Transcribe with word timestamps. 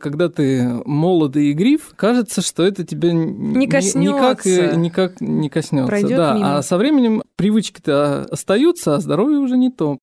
Когда 0.00 0.28
ты 0.28 0.80
молодый 0.84 1.46
и 1.46 1.52
гриф, 1.54 1.92
кажется, 1.96 2.40
что 2.40 2.62
это 2.62 2.84
тебя 2.84 3.12
не 3.12 3.66
коснется. 3.66 3.98
Никак, 3.98 4.44
никак 4.76 5.20
не 5.20 5.48
коснется. 5.48 5.88
Пройдет 5.88 6.16
да. 6.16 6.34
мимо. 6.34 6.58
А 6.58 6.62
со 6.62 6.76
временем 6.76 7.22
привычки-то 7.34 8.26
остаются, 8.30 8.94
а 8.94 9.00
здоровье 9.00 9.38
уже 9.38 9.56
не 9.56 9.70
то. 9.70 9.98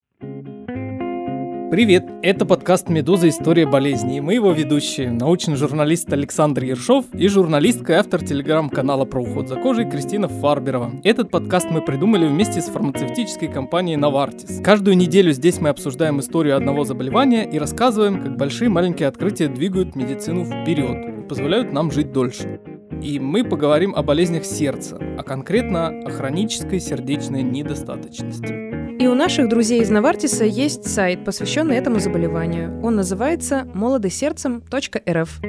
Привет! 1.68 2.08
Это 2.22 2.46
подкаст 2.46 2.88
«Медуза. 2.88 3.28
История 3.28 3.66
болезни» 3.66 4.18
и 4.18 4.20
мы 4.20 4.34
его 4.34 4.52
ведущие, 4.52 5.10
научный 5.10 5.56
журналист 5.56 6.12
Александр 6.12 6.62
Ершов 6.62 7.06
и 7.12 7.26
журналистка 7.26 7.94
и 7.94 7.96
автор 7.96 8.24
телеграм-канала 8.24 9.04
про 9.04 9.20
уход 9.20 9.48
за 9.48 9.56
кожей 9.56 9.90
Кристина 9.90 10.28
Фарберова. 10.28 10.92
Этот 11.02 11.28
подкаст 11.28 11.66
мы 11.68 11.82
придумали 11.82 12.28
вместе 12.28 12.60
с 12.60 12.66
фармацевтической 12.66 13.48
компанией 13.48 13.98
Novartis. 13.98 14.62
Каждую 14.62 14.96
неделю 14.96 15.32
здесь 15.32 15.60
мы 15.60 15.70
обсуждаем 15.70 16.20
историю 16.20 16.56
одного 16.56 16.84
заболевания 16.84 17.44
и 17.50 17.58
рассказываем, 17.58 18.22
как 18.22 18.36
большие 18.36 18.66
и 18.66 18.72
маленькие 18.72 19.08
открытия 19.08 19.48
двигают 19.48 19.96
медицину 19.96 20.44
вперед 20.44 21.18
и 21.18 21.28
позволяют 21.28 21.72
нам 21.72 21.90
жить 21.90 22.12
дольше. 22.12 22.60
И 23.02 23.18
мы 23.18 23.42
поговорим 23.42 23.92
о 23.96 24.04
болезнях 24.04 24.44
сердца, 24.44 25.00
а 25.18 25.24
конкретно 25.24 25.88
о 25.88 26.10
хронической 26.10 26.78
сердечной 26.78 27.42
недостаточности. 27.42 28.75
И 28.98 29.06
у 29.06 29.14
наших 29.14 29.50
друзей 29.50 29.82
из 29.82 29.90
Навартиса 29.90 30.46
есть 30.46 30.88
сайт, 30.88 31.22
посвященный 31.22 31.76
этому 31.76 31.98
заболеванию. 31.98 32.80
Он 32.82 32.96
называется 32.96 33.68
молодосердцем.рф. 33.74 35.40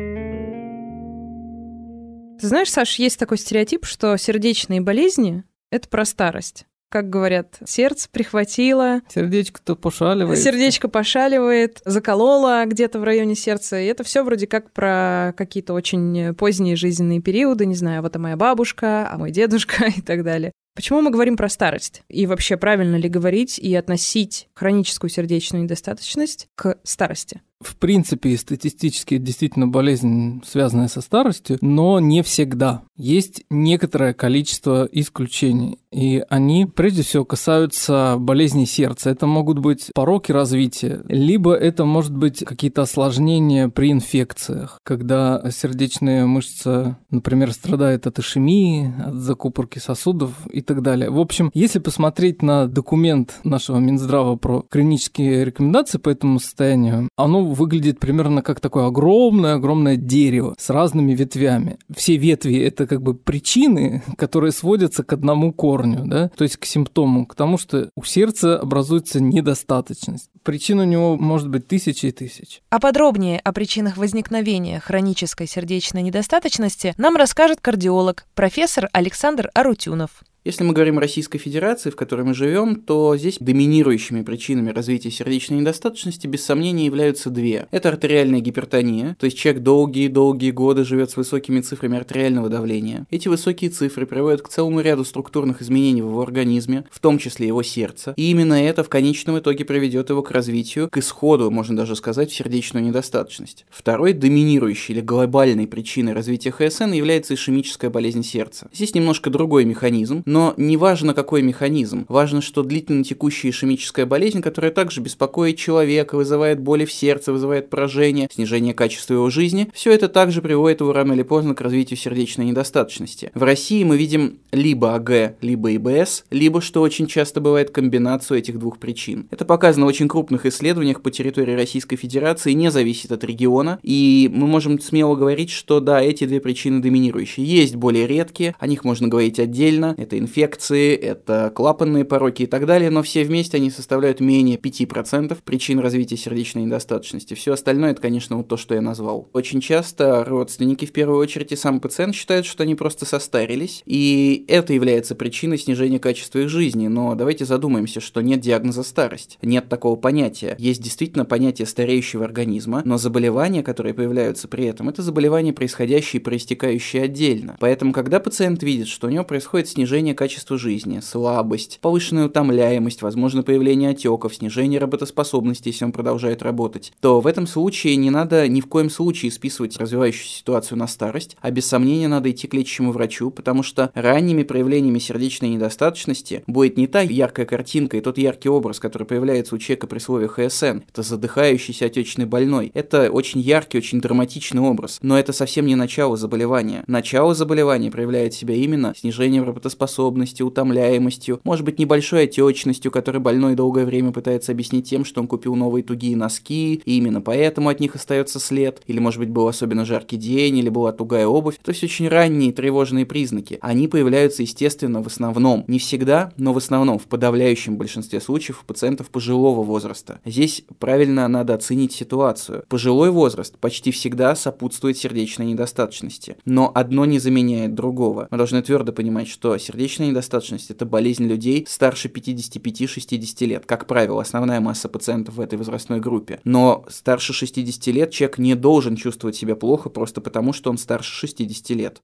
Ты 2.39 2.47
знаешь, 2.47 2.69
Саш, 2.69 2.99
есть 2.99 3.17
такой 3.17 3.37
стереотип, 3.37 3.85
что 3.85 4.17
сердечные 4.17 4.81
болезни— 4.81 5.45
это 5.71 5.87
про 5.87 6.03
старость. 6.03 6.65
Как 6.89 7.09
говорят, 7.09 7.57
сердце 7.65 8.09
прихватило, 8.11 9.01
Сердечко-то 9.13 9.75
пошаливает. 9.75 10.39
сердечко 10.39 10.89
пошаливает, 10.89 11.81
закололо 11.85 12.63
где-то 12.65 12.99
в 12.99 13.03
районе 13.05 13.35
сердца. 13.35 13.79
И 13.79 13.85
это 13.85 14.03
все 14.03 14.23
вроде 14.23 14.47
как 14.47 14.71
про 14.71 15.33
какие-то 15.37 15.73
очень 15.73 16.33
поздние 16.35 16.75
жизненные 16.75 17.21
периоды, 17.21 17.65
не 17.65 17.75
знаю, 17.75 18.01
вот 18.01 18.15
а 18.15 18.19
моя 18.19 18.35
бабушка, 18.35 19.09
а 19.09 19.17
мой 19.17 19.31
дедушка 19.31 19.85
и 19.97 20.01
так 20.01 20.23
далее. 20.23 20.51
Почему 20.77 21.01
мы 21.01 21.09
говорим 21.09 21.37
про 21.37 21.49
старость? 21.49 22.03
И 22.07 22.27
вообще 22.27 22.55
правильно 22.55 22.97
ли 22.97 23.09
говорить 23.09 23.57
и 23.57 23.73
относить 23.73 24.47
хроническую 24.53 25.09
сердечную 25.09 25.63
недостаточность 25.63 26.49
к 26.53 26.77
старости? 26.83 27.41
В 27.59 27.75
принципе, 27.77 28.37
статистически 28.37 29.17
действительно 29.17 29.67
болезнь, 29.67 30.43
связанная 30.45 30.87
со 30.87 31.01
старостью, 31.01 31.57
но 31.61 31.99
не 31.99 32.21
всегда. 32.21 32.83
Есть 32.95 33.41
некоторое 33.49 34.13
количество 34.13 34.87
исключений, 34.91 35.79
и 35.91 36.23
они 36.29 36.65
прежде 36.65 37.03
всего 37.03 37.25
касаются 37.25 38.15
болезней 38.19 38.65
сердца. 38.65 39.09
Это 39.09 39.25
могут 39.25 39.59
быть 39.59 39.91
пороки 39.93 40.31
развития, 40.31 41.01
либо 41.07 41.53
это 41.53 41.85
может 41.85 42.15
быть 42.15 42.43
какие-то 42.43 42.83
осложнения 42.83 43.69
при 43.69 43.91
инфекциях, 43.91 44.79
когда 44.83 45.43
сердечная 45.51 46.25
мышца, 46.25 46.97
например, 47.09 47.53
страдает 47.53 48.07
от 48.07 48.19
ишемии, 48.19 48.93
от 49.03 49.15
закупорки 49.15 49.79
сосудов 49.79 50.31
и 50.51 50.61
так 50.61 50.81
далее. 50.81 51.09
В 51.09 51.19
общем, 51.19 51.51
если 51.53 51.79
посмотреть 51.79 52.41
на 52.41 52.67
документ 52.67 53.39
нашего 53.43 53.77
Минздрава 53.77 54.35
про 54.35 54.63
клинические 54.69 55.45
рекомендации 55.45 55.97
по 55.97 56.09
этому 56.09 56.39
состоянию, 56.39 57.09
оно 57.15 57.45
выглядит 57.45 57.99
примерно 57.99 58.41
как 58.41 58.59
такое 58.59 58.87
огромное-огромное 58.87 59.95
дерево 59.95 60.55
с 60.57 60.69
разными 60.69 61.13
ветвями. 61.13 61.77
Все 61.95 62.17
ветви— 62.17 62.57
это 62.59 62.87
как 62.87 63.01
бы 63.01 63.13
причины, 63.13 64.03
которые 64.17 64.51
сводятся 64.51 65.03
к 65.03 65.13
одному 65.13 65.53
корню, 65.77 66.05
да, 66.05 66.29
то 66.29 66.43
есть 66.43 66.57
к 66.57 66.65
симптому, 66.65 67.25
к 67.25 67.35
тому, 67.35 67.57
что 67.57 67.89
у 67.95 68.03
сердца 68.03 68.59
образуется 68.59 69.21
недостаточность. 69.21 70.29
Причин 70.43 70.79
у 70.79 70.83
него 70.83 71.17
может 71.17 71.49
быть 71.49 71.67
тысячи 71.67 72.07
и 72.07 72.11
тысячи. 72.11 72.61
А 72.69 72.79
подробнее 72.79 73.39
о 73.39 73.51
причинах 73.51 73.97
возникновения 73.97 74.79
хронической 74.79 75.47
сердечной 75.47 76.01
недостаточности 76.01 76.93
нам 76.97 77.15
расскажет 77.15 77.61
кардиолог, 77.61 78.25
профессор 78.33 78.89
Александр 78.93 79.49
Арутюнов. 79.53 80.23
Если 80.47 80.63
мы 80.63 80.73
говорим 80.73 80.97
о 80.97 81.01
Российской 81.01 81.39
Федерации, 81.39 81.89
в 81.89 81.97
которой 81.97 82.21
мы 82.21 82.33
живем, 82.33 82.75
то 82.77 83.17
здесь 83.17 83.35
доминирующими 83.37 84.21
причинами 84.21 84.69
развития 84.69 85.11
сердечной 85.11 85.57
недостаточности 85.57 86.25
без 86.25 86.45
сомнения 86.45 86.85
являются 86.85 87.29
две. 87.29 87.67
Это 87.69 87.89
артериальная 87.89 88.39
гипертония, 88.39 89.17
то 89.19 89.25
есть 89.25 89.37
человек 89.37 89.61
долгие-долгие 89.61 90.51
годы 90.51 90.85
живет 90.85 91.11
с 91.11 91.17
высокими 91.17 91.59
цифрами 91.59 91.97
артериального 91.97 92.47
давления. 92.47 93.05
Эти 93.11 93.27
высокие 93.27 93.69
цифры 93.69 94.05
приводят 94.05 94.41
к 94.41 94.47
целому 94.47 94.79
ряду 94.79 95.03
структурных 95.03 95.61
изменений 95.61 96.01
в 96.01 96.11
его 96.11 96.21
организме, 96.21 96.85
в 96.91 97.01
том 97.01 97.17
числе 97.17 97.47
его 97.47 97.61
сердца. 97.61 98.13
И 98.15 98.31
именно 98.31 98.53
это 98.53 98.85
в 98.85 98.89
конечном 98.89 99.39
итоге 99.39 99.65
приведет 99.65 100.11
его 100.11 100.21
к 100.21 100.31
развитию, 100.31 100.87
к 100.89 100.97
исходу, 100.97 101.51
можно 101.51 101.75
даже 101.75 101.97
сказать, 101.97 102.31
в 102.31 102.33
сердечную 102.33 102.85
недостаточность. 102.85 103.65
Второй 103.69 104.13
доминирующей 104.13 104.93
или 104.93 105.01
глобальной 105.01 105.67
причиной 105.67 106.13
развития 106.13 106.51
ХСН 106.51 106.93
является 106.93 107.33
ишемическая 107.33 107.91
болезнь 107.91 108.23
сердца. 108.23 108.69
Здесь 108.71 108.95
немножко 108.95 109.29
другой 109.29 109.65
механизм, 109.65 110.23
но 110.25 110.36
но 110.37 110.53
не 110.55 110.77
важно, 110.77 111.15
какой 111.15 111.41
механизм. 111.41 112.05
Важно, 112.09 112.43
что 112.43 112.61
длительно 112.61 113.03
текущая 113.03 113.49
ишемическая 113.49 114.05
болезнь, 114.05 114.43
которая 114.43 114.69
также 114.69 115.01
беспокоит 115.01 115.57
человека, 115.57 116.15
вызывает 116.15 116.59
боли 116.59 116.85
в 116.85 116.91
сердце, 116.91 117.33
вызывает 117.33 117.71
поражение, 117.71 118.29
снижение 118.31 118.75
качества 118.75 119.15
его 119.15 119.31
жизни, 119.31 119.67
все 119.73 119.91
это 119.91 120.07
также 120.07 120.43
приводит 120.43 120.81
его 120.81 120.93
рано 120.93 121.13
или 121.13 121.23
поздно 121.23 121.55
к 121.55 121.61
развитию 121.61 121.97
сердечной 121.97 122.45
недостаточности. 122.45 123.31
В 123.33 123.41
России 123.41 123.83
мы 123.83 123.97
видим 123.97 124.37
либо 124.51 124.93
АГ, 124.93 125.37
либо 125.41 125.75
ИБС, 125.75 126.25
либо, 126.29 126.61
что 126.61 126.83
очень 126.83 127.07
часто 127.07 127.41
бывает, 127.41 127.71
комбинацию 127.71 128.37
этих 128.37 128.59
двух 128.59 128.77
причин. 128.77 129.27
Это 129.31 129.43
показано 129.43 129.87
в 129.87 129.89
очень 129.89 130.07
крупных 130.07 130.45
исследованиях 130.45 131.01
по 131.01 131.09
территории 131.09 131.53
Российской 131.55 131.95
Федерации, 131.95 132.51
не 132.51 132.69
зависит 132.69 133.11
от 133.11 133.23
региона, 133.23 133.79
и 133.81 134.29
мы 134.31 134.45
можем 134.45 134.79
смело 134.79 135.15
говорить, 135.15 135.49
что 135.49 135.79
да, 135.79 135.99
эти 135.99 136.25
две 136.25 136.39
причины 136.39 136.79
доминирующие. 136.79 137.43
Есть 137.43 137.75
более 137.75 138.05
редкие, 138.05 138.53
о 138.59 138.67
них 138.67 138.83
можно 138.83 139.07
говорить 139.07 139.39
отдельно, 139.39 139.95
это 139.97 140.16
инфекции, 140.17 140.95
это 140.95 141.51
клапанные 141.53 142.05
пороки 142.05 142.43
и 142.43 142.45
так 142.45 142.65
далее, 142.65 142.89
но 142.89 143.03
все 143.03 143.23
вместе 143.23 143.57
они 143.57 143.69
составляют 143.69 144.19
менее 144.19 144.57
5% 144.57 145.37
причин 145.43 145.79
развития 145.79 146.17
сердечной 146.17 146.63
недостаточности. 146.63 147.33
Все 147.33 147.53
остальное 147.53 147.91
это, 147.91 148.01
конечно, 148.01 148.37
вот 148.37 148.47
то, 148.47 148.57
что 148.57 148.75
я 148.75 148.81
назвал. 148.81 149.29
Очень 149.33 149.61
часто 149.61 150.23
родственники, 150.25 150.85
в 150.85 150.91
первую 150.91 151.19
очередь, 151.19 151.51
и 151.51 151.55
сам 151.55 151.79
пациент 151.79 152.15
считают, 152.15 152.45
что 152.45 152.63
они 152.63 152.75
просто 152.75 153.05
состарились, 153.05 153.83
и 153.85 154.45
это 154.47 154.73
является 154.73 155.15
причиной 155.15 155.57
снижения 155.57 155.99
качества 155.99 156.39
их 156.39 156.49
жизни. 156.49 156.87
Но 156.87 157.15
давайте 157.15 157.45
задумаемся, 157.45 157.99
что 158.01 158.21
нет 158.21 158.39
диагноза 158.39 158.83
старость, 158.83 159.37
нет 159.41 159.69
такого 159.69 159.95
понятия. 159.95 160.55
Есть 160.59 160.81
действительно 160.81 161.25
понятие 161.25 161.65
стареющего 161.65 162.25
организма, 162.25 162.81
но 162.85 162.97
заболевания, 162.97 163.63
которые 163.63 163.93
появляются 163.93 164.47
при 164.47 164.65
этом, 164.65 164.89
это 164.89 165.01
заболевания, 165.01 165.53
происходящие 165.53 166.19
и 166.19 166.23
проистекающие 166.23 167.03
отдельно. 167.03 167.57
Поэтому, 167.59 167.93
когда 167.93 168.19
пациент 168.19 168.63
видит, 168.63 168.87
что 168.87 169.07
у 169.07 169.09
него 169.09 169.23
происходит 169.23 169.67
снижение 169.67 170.06
качества 170.13 170.57
жизни, 170.57 170.99
слабость, 170.99 171.79
повышенная 171.81 172.25
утомляемость, 172.25 173.01
возможно 173.01 173.43
появление 173.43 173.91
отеков, 173.91 174.35
снижение 174.35 174.79
работоспособности, 174.79 175.69
если 175.69 175.85
он 175.85 175.91
продолжает 175.91 176.41
работать, 176.41 176.93
то 176.99 177.21
в 177.21 177.27
этом 177.27 177.47
случае 177.47 177.95
не 177.95 178.09
надо 178.09 178.47
ни 178.47 178.61
в 178.61 178.67
коем 178.67 178.89
случае 178.89 179.31
списывать 179.31 179.77
развивающуюся 179.77 180.37
ситуацию 180.37 180.77
на 180.77 180.87
старость, 180.87 181.37
а 181.41 181.51
без 181.51 181.65
сомнения 181.65 182.07
надо 182.07 182.31
идти 182.31 182.47
к 182.47 182.53
лечащему 182.53 182.91
врачу, 182.91 183.31
потому 183.31 183.63
что 183.63 183.91
ранними 183.93 184.43
проявлениями 184.43 184.99
сердечной 184.99 185.49
недостаточности 185.49 186.43
будет 186.47 186.77
не 186.77 186.87
та 186.87 187.01
яркая 187.01 187.45
картинка 187.45 187.97
и 187.97 188.01
тот 188.01 188.17
яркий 188.17 188.49
образ, 188.49 188.79
который 188.79 189.05
появляется 189.05 189.55
у 189.55 189.57
человека 189.57 189.87
при 189.87 189.99
слове 189.99 190.27
ХСН. 190.27 190.81
Это 190.89 191.03
задыхающийся 191.03 191.85
отечный 191.85 192.25
больной. 192.25 192.71
Это 192.73 193.11
очень 193.11 193.39
яркий, 193.39 193.77
очень 193.77 194.01
драматичный 194.01 194.61
образ, 194.61 194.99
но 195.01 195.17
это 195.17 195.33
совсем 195.33 195.65
не 195.65 195.75
начало 195.75 196.17
заболевания. 196.17 196.83
Начало 196.87 197.33
заболевания 197.33 197.91
проявляет 197.91 198.33
себя 198.33 198.55
именно 198.55 198.93
снижением 198.95 199.43
работоспособности, 199.43 199.96
утомляемостью, 200.03 201.39
может 201.43 201.65
быть 201.65 201.79
небольшой 201.79 202.25
отечностью, 202.27 202.91
которой 202.91 203.19
больной 203.19 203.55
долгое 203.55 203.85
время 203.85 204.11
пытается 204.11 204.51
объяснить 204.51 204.89
тем, 204.89 205.05
что 205.05 205.21
он 205.21 205.27
купил 205.27 205.55
новые 205.55 205.83
тугие 205.83 206.15
носки, 206.15 206.81
и 206.85 206.97
именно 206.97 207.21
поэтому 207.21 207.69
от 207.69 207.79
них 207.79 207.95
остается 207.95 208.39
след, 208.39 208.81
или 208.87 208.99
может 208.99 209.19
быть 209.19 209.29
был 209.29 209.47
особенно 209.47 209.85
жаркий 209.85 210.17
день, 210.17 210.57
или 210.57 210.69
была 210.69 210.91
тугая 210.91 211.27
обувь. 211.27 211.57
То 211.63 211.71
есть 211.71 211.83
очень 211.83 212.07
ранние 212.07 212.51
тревожные 212.53 213.05
признаки. 213.05 213.57
Они 213.61 213.87
появляются, 213.87 214.43
естественно, 214.43 215.01
в 215.01 215.07
основном, 215.07 215.63
не 215.67 215.79
всегда, 215.79 216.31
но 216.37 216.53
в 216.53 216.57
основном, 216.57 216.99
в 216.99 217.03
подавляющем 217.03 217.77
большинстве 217.77 218.21
случаев 218.21 218.61
у 218.63 218.65
пациентов 218.65 219.09
пожилого 219.09 219.63
возраста. 219.63 220.19
Здесь 220.25 220.63
правильно 220.79 221.27
надо 221.27 221.53
оценить 221.53 221.93
ситуацию. 221.93 222.63
Пожилой 222.69 223.11
возраст 223.11 223.57
почти 223.57 223.91
всегда 223.91 224.35
сопутствует 224.35 224.97
сердечной 224.97 225.45
недостаточности, 225.47 226.37
но 226.45 226.71
одно 226.73 227.05
не 227.05 227.19
заменяет 227.19 227.75
другого. 227.75 228.27
Мы 228.31 228.37
должны 228.37 228.61
твердо 228.61 228.91
понимать, 228.91 229.27
что 229.27 229.57
сердечная 229.57 229.86
недостаточность– 229.87 230.69
это 230.71 230.85
болезнь 230.85 231.25
людей 231.25 231.65
старше 231.67 232.07
55-60 232.09 233.45
лет. 233.45 233.65
Как 233.65 233.87
правило, 233.87 234.21
основная 234.21 234.59
масса 234.59 234.89
пациентов 234.89 235.35
в 235.35 235.41
этой 235.41 235.57
возрастной 235.57 235.99
группе. 235.99 236.39
Но 236.43 236.85
старше 236.89 237.33
60 237.33 237.87
лет 237.87 238.11
человек 238.11 238.37
не 238.37 238.55
должен 238.55 238.95
чувствовать 238.95 239.35
себя 239.35 239.55
плохо 239.55 239.89
просто 239.89 240.21
потому, 240.21 240.53
что 240.53 240.69
он 240.69 240.77
старше 240.77 241.13
60 241.13 241.69
лет. 241.71 242.01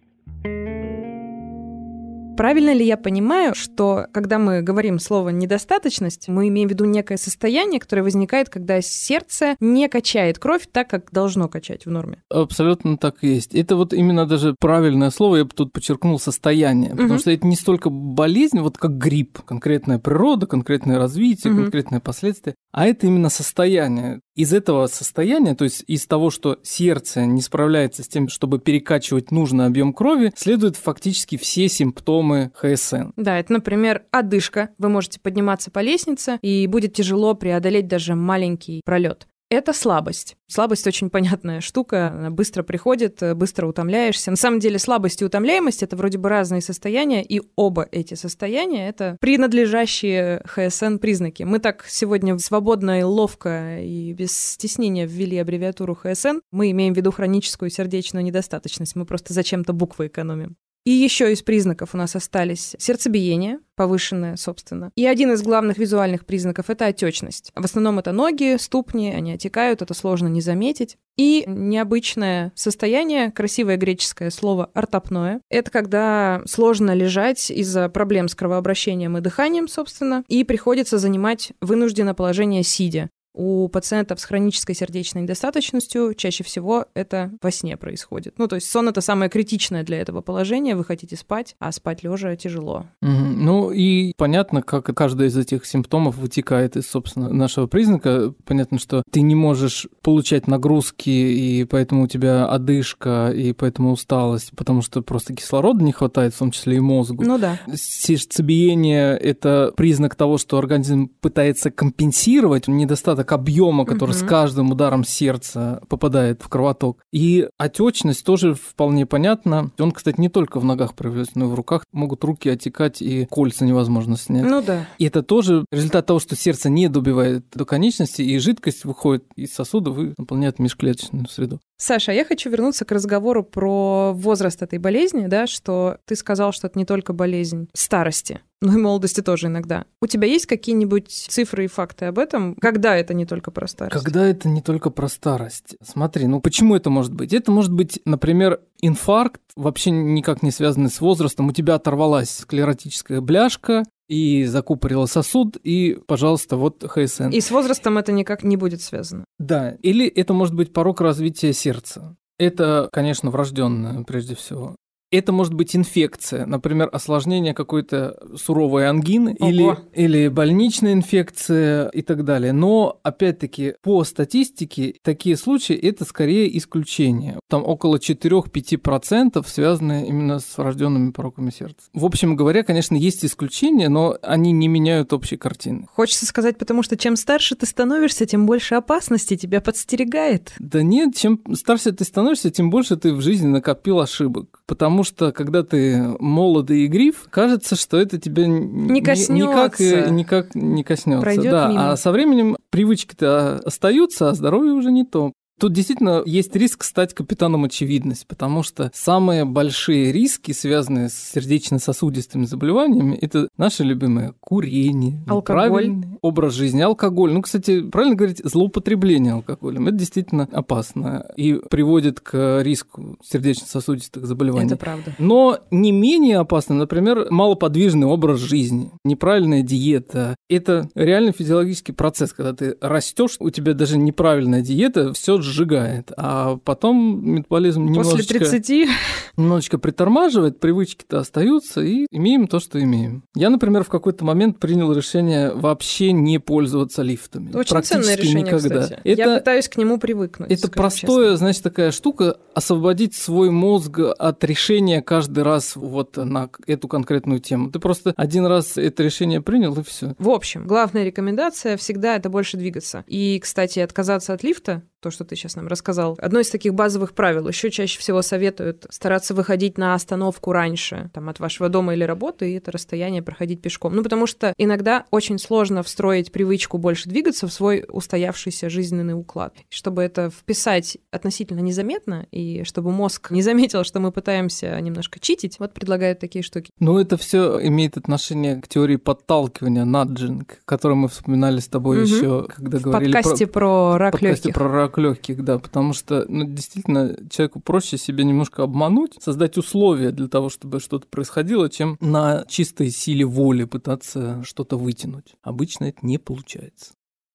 Правильно 2.36 2.74
ли 2.74 2.84
я 2.84 2.98
понимаю, 2.98 3.54
что 3.54 4.08
когда 4.12 4.40
мы 4.40 4.64
говорим 4.64 4.98
слово 4.98 5.30
недостаточность, 5.30 6.28
мы 6.28 6.48
имеем 6.48 6.68
в 6.68 6.72
виду 6.72 6.86
некое 6.86 7.18
состояние, 7.18 7.80
которое 7.80 8.02
возникает, 8.02 8.50
когда 8.50 8.82
сердце 8.82 9.56
не 9.60 9.88
качает 9.88 10.40
кровь 10.40 10.64
так, 10.72 10.90
как 10.90 11.12
должно 11.12 11.48
качать 11.48 11.86
в 11.86 11.92
норме? 11.92 12.24
Абсолютно 12.32 12.98
так 12.98 13.24
и 13.24 13.28
есть. 13.28 13.54
Это 13.54 13.76
вот 13.76 13.94
именно 13.94 14.26
даже 14.26 14.56
правильное 14.60 15.12
слово, 15.12 15.38
я 15.38 15.46
бы 15.46 15.52
тут 15.54 15.72
подчеркнул, 15.72 16.20
состояние. 16.20 16.92
Потому 16.92 17.10
Мгм. 17.14 17.20
что 17.20 17.30
это 17.32 17.46
не 17.46 17.56
столько 17.56 17.92
болезнь, 17.92 18.60
вот 18.62 18.80
как 18.80 18.98
грипп, 18.98 19.42
конкретная 19.44 20.00
природа, 20.00 20.48
конкретное 20.48 20.98
развитие, 20.98 21.54
Мгм. 21.54 21.64
конкретные 21.64 22.02
последствия, 22.02 22.56
а 22.72 22.88
это 22.88 23.06
именно 23.06 23.30
состояние. 23.30 24.22
Из 24.36 24.52
этого 24.52 24.88
состояния, 24.88 25.54
то 25.54 25.66
есть 25.66 25.84
из 25.86 26.08
того, 26.08 26.32
что 26.32 26.58
сердце 26.64 27.26
не 27.28 27.42
справляется 27.42 28.02
с 28.02 28.08
тем, 28.08 28.28
чтобы 28.28 28.58
перекачивать 28.58 29.30
нужный 29.30 29.68
объем 29.68 29.94
крови, 29.94 30.32
следуют 30.36 30.78
фактически 30.78 31.38
все 31.38 31.70
симптомы 31.70 32.23
ХСН. 32.54 33.12
Да, 33.16 33.40
это, 33.40 33.54
например, 33.54 34.04
одышка. 34.12 34.70
Вы 34.78 34.90
можете 34.90 35.20
подниматься 35.20 35.72
по 35.72 35.80
лестнице, 35.80 36.38
и 36.42 36.68
будет 36.68 36.94
тяжело 36.94 37.34
преодолеть 37.34 37.88
даже 37.88 38.16
маленький 38.16 38.82
пролет. 38.86 39.28
Это 39.50 39.72
слабость. 39.72 40.36
Слабость 40.48 40.88
очень 40.88 41.12
понятная 41.12 41.62
штука, 41.62 42.08
она 42.08 42.32
быстро 42.32 42.64
приходит, 42.64 43.22
быстро 43.36 43.68
утомляешься. 43.68 44.32
На 44.32 44.38
самом 44.38 44.60
деле 44.60 44.80
слабость 44.80 45.22
и 45.22 45.26
утомляемость— 45.26 45.84
это 45.84 45.96
вроде 45.96 46.18
бы 46.18 46.30
разные 46.30 46.62
состояния, 46.62 47.24
и 47.24 47.40
оба 47.56 47.88
эти 47.92 48.16
состояния— 48.16 48.88
это 48.90 49.16
принадлежащие 49.22 50.42
ХСН 50.48 50.98
признаки. 50.98 51.44
Мы 51.44 51.60
так 51.60 51.86
сегодня 51.88 52.36
свободно 52.40 53.00
и 53.00 53.04
ловко 53.04 53.80
и 53.80 54.14
без 54.14 54.36
стеснения 54.36 55.06
ввели 55.06 55.38
аббревиатуру 55.38 55.94
ХСН. 55.94 56.40
Мы 56.52 56.72
имеем 56.72 56.96
в 56.96 56.98
виду 56.98 57.12
хроническую 57.12 57.70
сердечную 57.70 58.24
недостаточность, 58.24 58.96
мы 58.96 59.06
просто 59.06 59.34
зачем-то 59.34 59.74
буквы 59.74 60.08
экономим. 60.08 60.56
И 60.86 60.92
еще 60.92 61.32
из 61.32 61.42
признаков 61.42 61.94
у 61.94 61.98
нас 61.98 62.16
остались 62.16 62.76
сердцебиение, 62.78 63.60
повышенное, 63.76 64.36
собственно. 64.36 64.92
И 64.96 65.06
один 65.06 65.32
из 65.32 65.42
главных 65.42 65.78
визуальных 65.78 66.26
признаков— 66.26 66.66
это 66.70 66.88
отечность. 66.88 67.52
В 67.56 67.64
основном 67.64 68.00
это 68.00 68.12
ноги, 68.12 68.58
ступни, 68.60 69.12
они 69.12 69.32
отекают, 69.32 69.82
это 69.82 69.94
сложно 69.94 70.28
не 70.28 70.42
заметить. 70.42 70.98
И 71.16 71.46
необычное 71.48 72.52
состояние, 72.56 73.32
красивое 73.32 73.78
греческое 73.78 74.30
слово 74.30 74.72
«ортопное». 74.74 75.40
Это 75.50 75.72
когда 75.72 76.42
сложно 76.46 76.94
лежать 76.94 77.50
из-за 77.50 77.88
проблем 77.88 78.28
с 78.28 78.36
кровообращением 78.36 79.18
и 79.18 79.22
дыханием, 79.22 79.70
собственно, 79.70 80.24
и 80.28 80.44
приходится 80.44 80.98
занимать 80.98 81.54
вынужденное 81.62 82.14
положение 82.14 82.64
сидя. 82.64 83.10
У 83.34 83.68
пациентов 83.68 84.20
с 84.20 84.26
хронической 84.26 84.76
сердечной 84.76 85.24
недостаточностью 85.24 86.14
чаще 86.14 86.44
всего 86.44 86.86
это 86.94 87.32
во 87.42 87.52
сне 87.52 87.78
происходит. 87.78 88.36
Ну, 88.38 88.48
то 88.48 88.56
есть 88.56 88.70
сон— 88.70 88.88
это 88.90 89.02
самое 89.02 89.30
критичное 89.30 89.84
для 89.84 90.00
этого 90.00 90.22
положение. 90.22 90.76
Вы 90.76 90.84
хотите 90.84 91.16
спать, 91.16 91.56
а 91.60 91.72
спать 91.72 92.04
лежа 92.04 92.36
тяжело. 92.36 92.86
Мгм. 93.02 93.46
Ну 93.46 93.72
и 93.72 94.14
понятно, 94.18 94.62
как 94.62 94.86
каждый 94.96 95.28
из 95.28 95.38
этих 95.38 95.66
симптомов 95.66 96.18
вытекает 96.18 96.78
из, 96.78 96.88
собственно, 96.88 97.30
нашего 97.30 97.66
признака. 97.66 98.34
Понятно, 98.46 98.78
что 98.78 99.02
ты 99.12 99.22
не 99.22 99.36
можешь 99.36 99.88
получать 100.04 100.48
нагрузки, 100.48 101.10
и 101.10 101.64
поэтому 101.66 102.04
у 102.04 102.08
тебя 102.08 102.46
одышка, 102.46 103.32
и 103.36 103.54
поэтому 103.54 103.94
усталость, 103.94 104.52
потому 104.56 104.84
что 104.84 105.02
просто 105.02 105.34
кислорода 105.34 105.84
не 105.84 105.92
хватает, 105.92 106.36
в 106.36 106.38
том 106.38 106.52
числе 106.52 106.78
и 106.78 106.80
мозгу. 106.80 107.24
Ну 107.24 107.40
да. 107.40 107.60
Сердцебиение– 107.74 109.18
это 109.20 109.74
признак 109.76 110.14
того, 110.16 110.38
что 110.38 110.58
организм 110.60 111.10
пытается 111.20 111.72
компенсировать 111.72 112.68
недостаток 112.68 113.23
объема, 113.32 113.86
который 113.86 114.14
с 114.14 114.22
Мгм. 114.22 114.28
каждым 114.30 114.72
ударом 114.72 115.04
сердца 115.04 115.82
попадает 115.88 116.42
в 116.42 116.50
кровоток. 116.50 117.00
И 117.12 117.48
отечность 117.58 118.26
тоже 118.26 118.54
вполне 118.56 119.06
понятно. 119.06 119.72
Он, 119.80 119.92
кстати, 119.92 120.20
не 120.20 120.30
только 120.30 120.60
в 120.60 120.66
ногах 120.66 120.96
проявляется, 120.96 121.38
но 121.40 121.46
и 121.46 121.48
в 121.48 121.54
руках. 121.56 121.86
Могут 121.92 122.24
руки 122.24 122.50
отекать, 122.50 123.02
и 123.02 123.26
кольца 123.26 123.66
невозможно 123.66 124.18
снять. 124.18 124.44
Ну 124.46 124.62
да. 124.62 124.88
И 124.98 125.06
это 125.06 125.24
тоже 125.24 125.66
результат 125.72 126.06
того, 126.06 126.20
что 126.20 126.36
сердце 126.36 126.70
не 126.70 126.88
добивает 126.90 127.46
до 127.54 127.66
конечности, 127.66 128.22
и 128.22 128.38
жидкость 128.40 128.86
выходит 128.86 129.24
из 129.36 129.54
сосудов 129.54 129.98
и 130.00 130.14
наполняет 130.18 130.60
межклеточную 130.60 131.28
среду. 131.30 131.60
Саша, 131.78 132.12
а 132.12 132.16
я 132.16 132.24
хочу 132.24 132.50
вернуться 132.50 132.86
к 132.86 132.92
разговору 132.92 133.44
про 133.44 134.14
возраст 134.14 134.62
этой 134.62 134.80
болезни, 134.80 135.28
да, 135.28 135.48
что 135.48 135.98
ты 136.06 136.16
сказал, 136.16 136.54
что 136.54 136.68
это 136.68 136.80
не 136.80 136.86
только 136.86 137.12
болезнь 137.14 137.68
старости, 137.74 138.40
но 138.64 138.74
и 138.74 138.82
молодости 138.82 139.22
тоже 139.22 139.48
иногда. 139.48 139.86
У 140.02 140.08
тебя 140.08 140.28
есть 140.28 140.46
какие-нибудь 140.46 141.10
цифры 141.10 141.66
и 141.66 141.68
факты 141.68 142.06
об 142.06 142.18
этом? 142.18 142.56
Когда 142.56 142.96
это 142.96 143.14
не 143.14 143.26
только 143.26 143.52
про 143.52 143.68
старость? 143.68 144.04
Когда 144.04 144.26
это 144.26 144.48
не 144.48 144.62
только 144.62 144.90
про 144.90 145.08
старость. 145.08 145.76
Смотри, 145.84 146.28
ну 146.28 146.42
почему 146.42 146.76
это 146.76 146.90
может 146.90 147.14
быть? 147.14 147.34
Это 147.34 147.52
может 147.52 147.74
быть, 147.74 148.00
например, 148.06 148.62
инфаркт, 148.82 149.42
вообще 149.56 149.92
никак 149.92 150.42
не 150.44 150.52
связанный 150.52 150.90
с 150.90 151.02
возрастом. 151.02 151.50
У 151.50 151.52
тебя 151.52 151.76
оторвалась 151.76 152.32
склеротическая 152.32 153.22
бляшка, 153.22 153.84
и 154.10 154.46
закупорила 154.46 155.06
сосуд, 155.06 155.58
и, 155.64 155.98
пожалуйста, 156.06 156.58
вот 156.58 156.84
ХСН. 156.86 157.30
И 157.30 157.40
с 157.40 157.50
возрастом 157.50 157.98
это 157.98 158.12
никак 158.12 158.44
не 158.44 158.58
будет 158.58 158.82
связано. 158.82 159.24
Да, 159.40 159.72
или 159.82 160.06
это 160.06 160.34
может 160.34 160.54
быть 160.54 160.74
порог 160.74 161.02
развития 161.02 161.54
сердца. 161.54 162.16
Это, 162.38 162.90
конечно, 162.92 163.32
врожденное 163.32 164.04
прежде 164.04 164.36
всего. 164.36 164.76
Это 165.14 165.32
может 165.32 165.54
быть 165.54 165.76
инфекция, 165.76 166.48
например, 166.48 166.90
осложнение 166.92 167.54
какой-то 167.54 168.18
суровой 168.36 168.90
ангины 168.90 169.36
Ого. 169.40 169.48
или, 169.48 169.78
или 169.94 170.28
больничная 170.28 170.94
инфекция 170.94 171.90
и 171.90 172.02
так 172.02 172.26
далее. 172.26 172.52
Но, 172.52 173.00
опять-таки, 173.04 173.76
по 173.84 174.04
статистике, 174.06 174.96
такие 175.04 175.38
случаи– 175.38 175.76
это 175.82 176.04
скорее 176.04 176.58
исключение. 176.58 177.38
Там 177.48 177.64
около 177.64 177.98
4-5% 177.98 179.46
связаны 179.48 180.08
именно 180.08 180.40
с 180.40 180.58
врожденными 180.58 181.12
пороками 181.12 181.52
сердца. 181.52 181.90
В 181.94 182.06
общем 182.06 182.36
говоря, 182.36 182.64
конечно, 182.64 182.96
есть 182.96 183.24
исключения, 183.24 183.90
но 183.90 184.18
они 184.24 184.52
не 184.52 184.68
меняют 184.68 185.14
общей 185.14 185.38
картины. 185.38 185.86
Хочется 185.94 186.26
сказать, 186.26 186.58
потому 186.58 186.82
что 186.82 186.98
чем 186.98 187.18
старше 187.18 187.56
ты 187.56 187.68
становишься, 187.68 188.26
тем 188.26 188.48
больше 188.48 188.74
опасности 188.74 189.38
тебя 189.38 189.62
подстерегает. 189.62 190.54
Да 190.58 190.82
нет, 190.82 191.16
чем 191.16 191.40
старше 191.54 191.92
ты 191.92 192.04
становишься, 192.04 192.50
тем 192.50 192.72
больше 192.72 192.98
ты 192.98 193.14
в 193.14 193.22
жизни 193.22 193.46
накопил 193.46 194.00
ошибок. 194.00 194.64
Потому 194.66 195.03
что, 195.04 195.32
когда 195.32 195.64
ты 195.64 196.16
молодый 196.20 196.82
и 196.82 196.86
игрив, 196.88 197.28
кажется, 197.30 197.76
что 197.76 197.98
это 197.98 198.20
тебя 198.20 198.48
не 198.48 199.02
коснётся. 199.02 199.34
никак, 199.34 199.82
э, 199.82 200.10
никак 200.10 200.56
не 200.56 200.84
коснется. 200.84 201.22
Пройдёт 201.22 201.52
да, 201.52 201.68
мимо. 201.68 201.92
а 201.92 201.98
со 201.98 202.12
временем 202.12 202.58
привычки-то 202.70 203.62
остаются, 203.66 204.30
а 204.30 204.34
здоровье 204.34 204.74
уже 204.74 204.92
не 204.92 205.06
то. 205.06 205.34
Тут 205.64 205.72
действительно 205.72 206.24
есть 206.26 206.54
риск 206.58 206.84
стать 206.84 207.14
капитаном 207.14 207.64
очевидность, 207.64 208.28
потому 208.28 208.64
что 208.64 208.92
самые 208.94 209.46
большие 209.46 210.12
риски, 210.12 210.52
связанные 210.52 211.08
с 211.08 211.14
сердечно-сосудистыми 211.14 212.44
заболеваниями, 212.44 213.16
это 213.16 213.48
наши 213.56 213.86
любимые 213.86 214.34
курение, 214.42 215.24
Алкоголь. 215.26 216.04
образ 216.22 216.56
жизни, 216.56 216.82
алкоголь. 216.82 217.32
Ну, 217.32 217.42
кстати, 217.42 217.80
правильно 217.80 218.18
говорить, 218.18 218.42
злоупотребление 218.44 219.36
алкоголем. 219.36 219.88
Это 219.88 219.96
действительно 219.96 220.50
опасно 220.52 221.32
и 221.38 221.54
приводит 221.54 222.20
к 222.20 222.62
риску 222.62 223.18
сердечно-сосудистых 223.24 224.26
заболеваний. 224.26 224.68
Это 224.68 224.76
правда. 224.76 225.16
Но 225.18 225.60
не 225.72 225.94
менее 225.94 226.40
опасно, 226.40 226.76
например, 226.76 227.28
малоподвижный 227.30 228.08
образ 228.08 228.42
жизни, 228.42 228.92
неправильная 229.06 229.62
диета. 229.62 230.36
Это 230.50 230.90
реально 230.94 231.32
физиологический 231.32 231.94
процесс, 231.94 232.34
когда 232.34 232.52
ты 232.52 232.76
растешь, 232.82 233.38
у 233.40 233.50
тебя 233.50 233.74
даже 233.74 233.98
неправильная 233.98 234.62
диета 234.62 235.14
все 235.14 235.38
сжигает, 235.54 236.12
а 236.18 236.58
потом 236.58 237.22
метаболизм 237.24 237.88
После 237.88 238.02
немножечко, 238.04 238.40
30 238.40 238.90
немножечко 239.38 239.78
притормаживает, 239.78 240.60
привычки-то 240.60 241.20
остаются, 241.20 241.82
и 241.82 242.08
имеем 242.12 242.48
то, 242.48 242.60
что 242.60 242.82
имеем. 242.82 243.24
Я, 243.36 243.50
например, 243.50 243.84
в 243.84 243.90
какой-то 243.90 244.26
момент 244.26 244.60
принял 244.60 244.92
решение 244.94 245.54
вообще 245.54 246.12
не 246.12 246.40
пользоваться 246.40 247.02
лифтами. 247.02 247.56
Очень 247.56 247.70
Практически 247.70 248.02
ценное 248.02 248.18
решение, 248.18 248.44
никогда. 248.44 248.82
кстати. 248.82 249.02
Это, 249.04 249.22
Я 249.22 249.38
пытаюсь 249.40 249.70
к 249.70 249.78
нему 249.78 249.98
привыкнуть. 249.98 250.52
это 250.52 250.70
простое, 250.72 251.32
честно. 251.32 251.38
значит, 251.38 251.64
такая 251.64 251.92
штука, 251.92 252.38
освободить 252.54 253.16
свой 253.16 253.50
мозг 253.50 254.00
от 254.00 254.44
решения 254.44 255.02
каждый 255.02 255.44
раз 255.44 255.76
вот 255.76 256.18
на 256.18 256.50
эту 256.68 256.88
конкретную 256.88 257.40
тему. 257.40 257.72
Ты 257.72 257.80
просто 257.80 258.14
один 258.18 258.46
раз 258.46 258.78
это 258.78 259.04
решение 259.04 259.42
принял, 259.42 259.74
и 259.80 259.84
все. 259.84 260.16
В 260.20 260.30
общем, 260.30 260.66
главная 260.68 261.04
рекомендация 261.04 261.78
всегда 261.78 262.16
это 262.16 262.30
больше 262.30 262.58
двигаться. 262.58 263.04
И, 263.08 263.40
кстати, 263.40 263.80
отказаться 263.80 264.34
от 264.34 264.44
лифта, 264.44 264.84
то, 265.04 265.12
что 265.12 265.24
ты 265.26 265.36
сейчас 265.36 265.56
нам 265.56 265.68
рассказал, 265.68 266.18
одно 266.20 266.40
из 266.40 266.50
таких 266.50 266.74
базовых 266.74 267.14
правил. 267.14 267.48
Еще 267.48 267.70
чаще 267.70 268.00
всего 268.00 268.22
советуют 268.22 268.86
стараться 268.90 269.34
выходить 269.34 269.78
на 269.78 269.94
остановку 269.94 270.52
раньше, 270.52 271.10
там, 271.14 271.30
от 271.30 271.40
вашего 271.40 271.70
дома 271.70 271.94
или 271.94 272.04
работы, 272.04 272.52
и 272.52 272.56
это 272.56 272.72
расстояние 272.72 273.22
проходить 273.22 273.62
пешком. 273.62 273.96
Ну, 273.96 274.02
потому 274.04 274.26
что 274.26 274.54
иногда 274.58 275.06
очень 275.12 275.38
сложно 275.38 275.84
встроить 275.84 276.32
привычку 276.32 276.78
больше 276.78 277.10
двигаться 277.10 277.48
в 277.48 277.54
свой 277.54 277.86
устоявшийся 277.88 278.70
жизненный 278.70 279.14
уклад. 279.14 279.54
Чтобы 279.70 280.02
это 280.04 280.30
вписать 280.30 280.98
относительно 281.12 281.60
незаметно, 281.60 282.26
и 282.32 282.64
чтобы 282.64 282.92
мозг 282.92 283.32
не 283.32 283.42
заметил, 283.42 283.84
что 283.84 284.00
мы 284.00 284.12
пытаемся 284.12 284.80
немножко 284.80 285.20
читить, 285.20 285.58
вот 285.60 285.74
предлагают 285.74 286.20
такие 286.20 286.44
штуки. 286.44 286.72
Но 286.80 287.00
это 287.00 287.18
все 287.18 287.60
имеет 287.68 287.98
отношение 287.98 288.62
к 288.62 288.68
теории 288.68 288.96
подталкивания, 288.96 289.86
наджинг, 289.86 290.60
которую 290.66 290.98
мы 290.98 291.08
вспоминали 291.10 291.60
с 291.60 291.68
тобой 291.68 291.98
Мгм. 291.98 292.06
еще, 292.06 292.48
когда 292.56 292.78
В 292.78 292.82
говорили 292.82 293.12
подкасте 293.14 293.48
про, 293.48 293.54
про 293.92 293.98
рак 293.98 294.12
подкасте 294.14 294.48
легких. 294.48 294.54
про 294.54 294.70
рак 294.72 294.93
рак 294.94 294.98
легких, 294.98 295.44
да, 295.44 295.60
потому 295.60 295.94
что 295.94 296.26
ну, 296.28 296.46
действительно 296.46 297.16
человеку 297.30 297.60
проще 297.60 297.98
себе 297.98 298.24
немножко 298.24 298.64
обмануть, 298.64 299.18
создать 299.20 299.58
условия 299.58 300.12
для 300.12 300.28
того, 300.28 300.50
чтобы 300.50 300.80
что-то 300.80 301.08
происходило, 301.08 301.70
чем 301.70 301.98
на 302.00 302.46
чистой 302.48 302.90
силе 302.90 303.26
воли 303.26 303.66
пытаться 303.66 304.44
что-то 304.44 304.78
вытянуть. 304.78 305.36
Обычно 305.42 305.86
это 305.86 306.00
не 306.06 306.18
получается. 306.18 306.94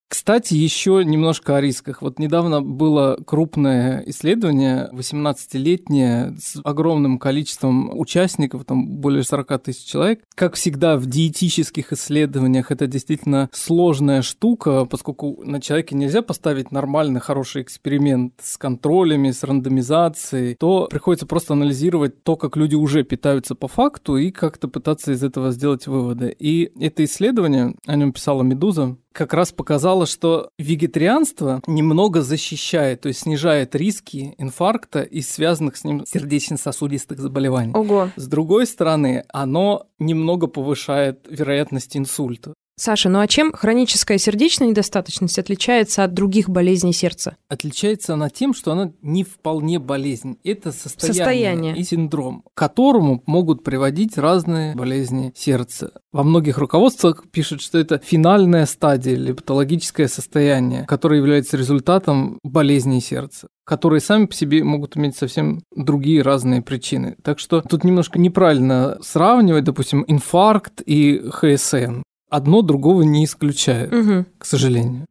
Кстати, 0.09 0.55
еще 0.55 1.03
немножко 1.05 1.57
о 1.57 1.61
рисках. 1.61 2.01
Вот 2.01 2.19
недавно 2.19 2.63
было 2.63 3.19
крупное 3.27 4.03
исследование, 4.07 4.89
18-летнее, 4.93 6.35
с 6.39 6.59
огромным 6.65 7.19
количеством 7.19 7.91
участников, 7.99 8.65
там 8.65 8.89
более 8.89 9.23
40 9.23 9.63
тысяч 9.63 9.85
человек. 9.85 10.25
Как 10.35 10.55
всегда 10.55 10.97
в 10.97 11.05
диетических 11.05 11.93
исследованиях 11.93 12.71
это 12.71 12.87
действительно 12.87 13.51
сложная 13.53 14.23
штука, 14.23 14.87
поскольку 14.87 15.43
на 15.45 15.61
человеке 15.61 15.95
нельзя 15.95 16.23
поставить 16.23 16.73
нормальный, 16.73 17.21
хороший 17.21 17.61
эксперимент 17.61 18.33
с 18.43 18.57
контролями, 18.57 19.31
с 19.31 19.45
рандомизацией, 19.45 20.55
то 20.55 20.89
приходится 20.91 21.27
просто 21.27 21.53
анализировать 21.53 22.23
то, 22.23 22.37
как 22.37 22.57
люди 22.57 22.75
уже 22.75 23.03
питаются 23.03 23.55
по 23.55 23.69
факту 23.69 24.17
и 24.17 24.31
как-то 24.31 24.69
пытаться 24.69 25.13
из 25.13 25.23
этого 25.23 25.53
сделать 25.53 25.87
выводы. 25.87 26.35
И 26.39 26.73
это 26.81 27.05
исследование, 27.05 27.75
о 27.87 27.97
нем 27.97 28.13
писала 28.13 28.43
«Медуза», 28.43 28.97
как 29.19 29.35
раз 29.35 29.51
показало, 29.51 30.07
что 30.07 30.51
вегетарианство 30.59 31.61
немного 31.67 32.23
защищает, 32.23 33.01
то 33.01 33.09
есть 33.09 33.23
снижает 33.23 33.75
риски 33.75 34.37
инфаркта 34.39 35.03
и 35.03 35.23
связанных 35.23 35.77
с 35.77 35.83
ним 35.83 36.05
сердечно-сосудистых 36.07 37.19
заболеваний. 37.19 37.73
Ого. 37.75 38.11
С 38.15 38.29
другой 38.29 38.69
стороны, 38.69 39.25
оно 39.33 39.89
немного 39.99 40.47
повышает 40.47 41.27
вероятность 41.29 41.97
инсульта. 41.97 42.55
Саша, 42.79 43.09
ну 43.09 43.19
а 43.19 43.27
чем 43.27 43.53
хроническая 43.53 44.19
сердечная 44.19 44.69
недостаточность 44.69 45.37
отличается 45.37 46.05
от 46.05 46.15
других 46.15 46.49
болезней 46.49 46.93
сердца? 46.93 47.37
Отличается 47.49 48.15
она 48.15 48.31
тем, 48.31 48.55
что 48.55 48.71
она 48.71 48.93
не 49.03 49.25
вполне 49.25 49.81
болезнь. 49.81 50.39
Это 50.45 50.71
состояние, 50.71 51.15
Состояние. 51.25 51.77
и 51.77 51.83
синдром, 51.83 52.45
к 52.55 52.57
которому 52.57 53.21
могут 53.27 53.65
приводить 53.65 54.17
разные 54.17 54.77
болезни 54.77 55.33
сердца. 55.35 55.91
Во 56.13 56.23
многих 56.23 56.57
руководствах 56.59 57.25
пишут, 57.33 57.63
что 57.63 57.79
это 57.79 57.99
финальная 57.99 58.65
стадия 58.65 59.15
или 59.15 59.33
патологическое 59.33 60.07
состояние, 60.07 60.85
которое 60.87 61.17
является 61.17 61.57
результатом 61.57 62.39
болезни 62.45 63.01
сердца 63.01 63.49
которые 63.69 64.01
сами 64.01 64.25
по 64.25 64.33
себе 64.33 64.65
могут 64.65 64.97
иметь 64.97 65.15
совсем 65.15 65.61
другие 65.77 66.23
разные 66.23 66.63
причины. 66.63 67.17
Так 67.23 67.39
что 67.39 67.61
тут 67.61 67.85
немножко 67.85 68.19
неправильно 68.19 68.97
сравнивать, 69.03 69.65
допустим, 69.65 70.07
инфаркт 70.09 70.81
и 70.87 71.23
ХСН 71.31 72.01
одно 72.29 72.63
другого 72.63 73.03
не 73.03 73.25
исключает, 73.25 73.93
Угу. 73.93 74.27
к 74.39 74.45
сожалению. 74.45 75.07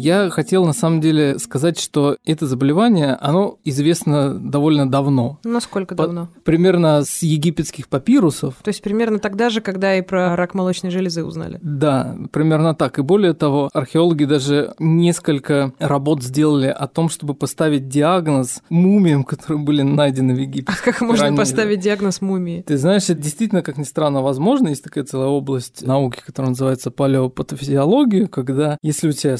Я 0.00 0.30
хотел 0.30 0.64
на 0.64 0.72
самом 0.72 1.02
деле 1.02 1.38
сказать, 1.38 1.78
что 1.78 2.16
это 2.24 2.46
заболевание, 2.46 3.18
оно 3.20 3.58
известно 3.64 4.32
довольно 4.32 4.90
давно. 4.90 5.38
Насколько 5.44 5.94
По- 5.94 6.04
давно? 6.04 6.28
Примерно 6.42 7.04
с 7.04 7.22
египетских 7.22 7.86
папирусов. 7.86 8.54
То 8.62 8.68
есть 8.70 8.80
примерно 8.80 9.18
тогда 9.18 9.50
же, 9.50 9.60
когда 9.60 9.94
и 9.96 10.00
про 10.00 10.36
рак 10.36 10.54
молочной 10.54 10.90
железы 10.90 11.22
узнали. 11.22 11.58
Да, 11.60 12.16
примерно 12.32 12.74
так. 12.74 12.98
И 12.98 13.02
более 13.02 13.34
того, 13.34 13.68
археологи 13.74 14.24
даже 14.24 14.72
несколько 14.78 15.74
работ 15.78 16.22
сделали 16.22 16.68
о 16.68 16.86
том, 16.86 17.10
чтобы 17.10 17.34
поставить 17.34 17.88
диагноз 17.88 18.62
мумиям, 18.70 19.22
которые 19.22 19.58
были 19.58 19.82
найдены 19.82 20.34
в 20.34 20.38
Египте. 20.38 20.72
А 20.72 20.82
как 20.82 21.02
можно 21.02 21.24
Ранее. 21.24 21.36
поставить 21.38 21.80
диагноз 21.80 22.22
мумии? 22.22 22.62
Ты 22.62 22.78
знаешь, 22.78 23.10
это 23.10 23.20
действительно, 23.20 23.60
как 23.60 23.76
ни 23.76 23.84
странно, 23.84 24.22
возможно. 24.22 24.68
Есть 24.68 24.82
такая 24.82 25.04
целая 25.04 25.28
область 25.28 25.86
науки, 25.86 26.22
которая 26.24 26.50
называется 26.52 26.90
палеопатофизиология, 26.90 28.28
когда 28.28 28.78
если 28.82 29.10
у 29.10 29.12
тебя 29.12 29.36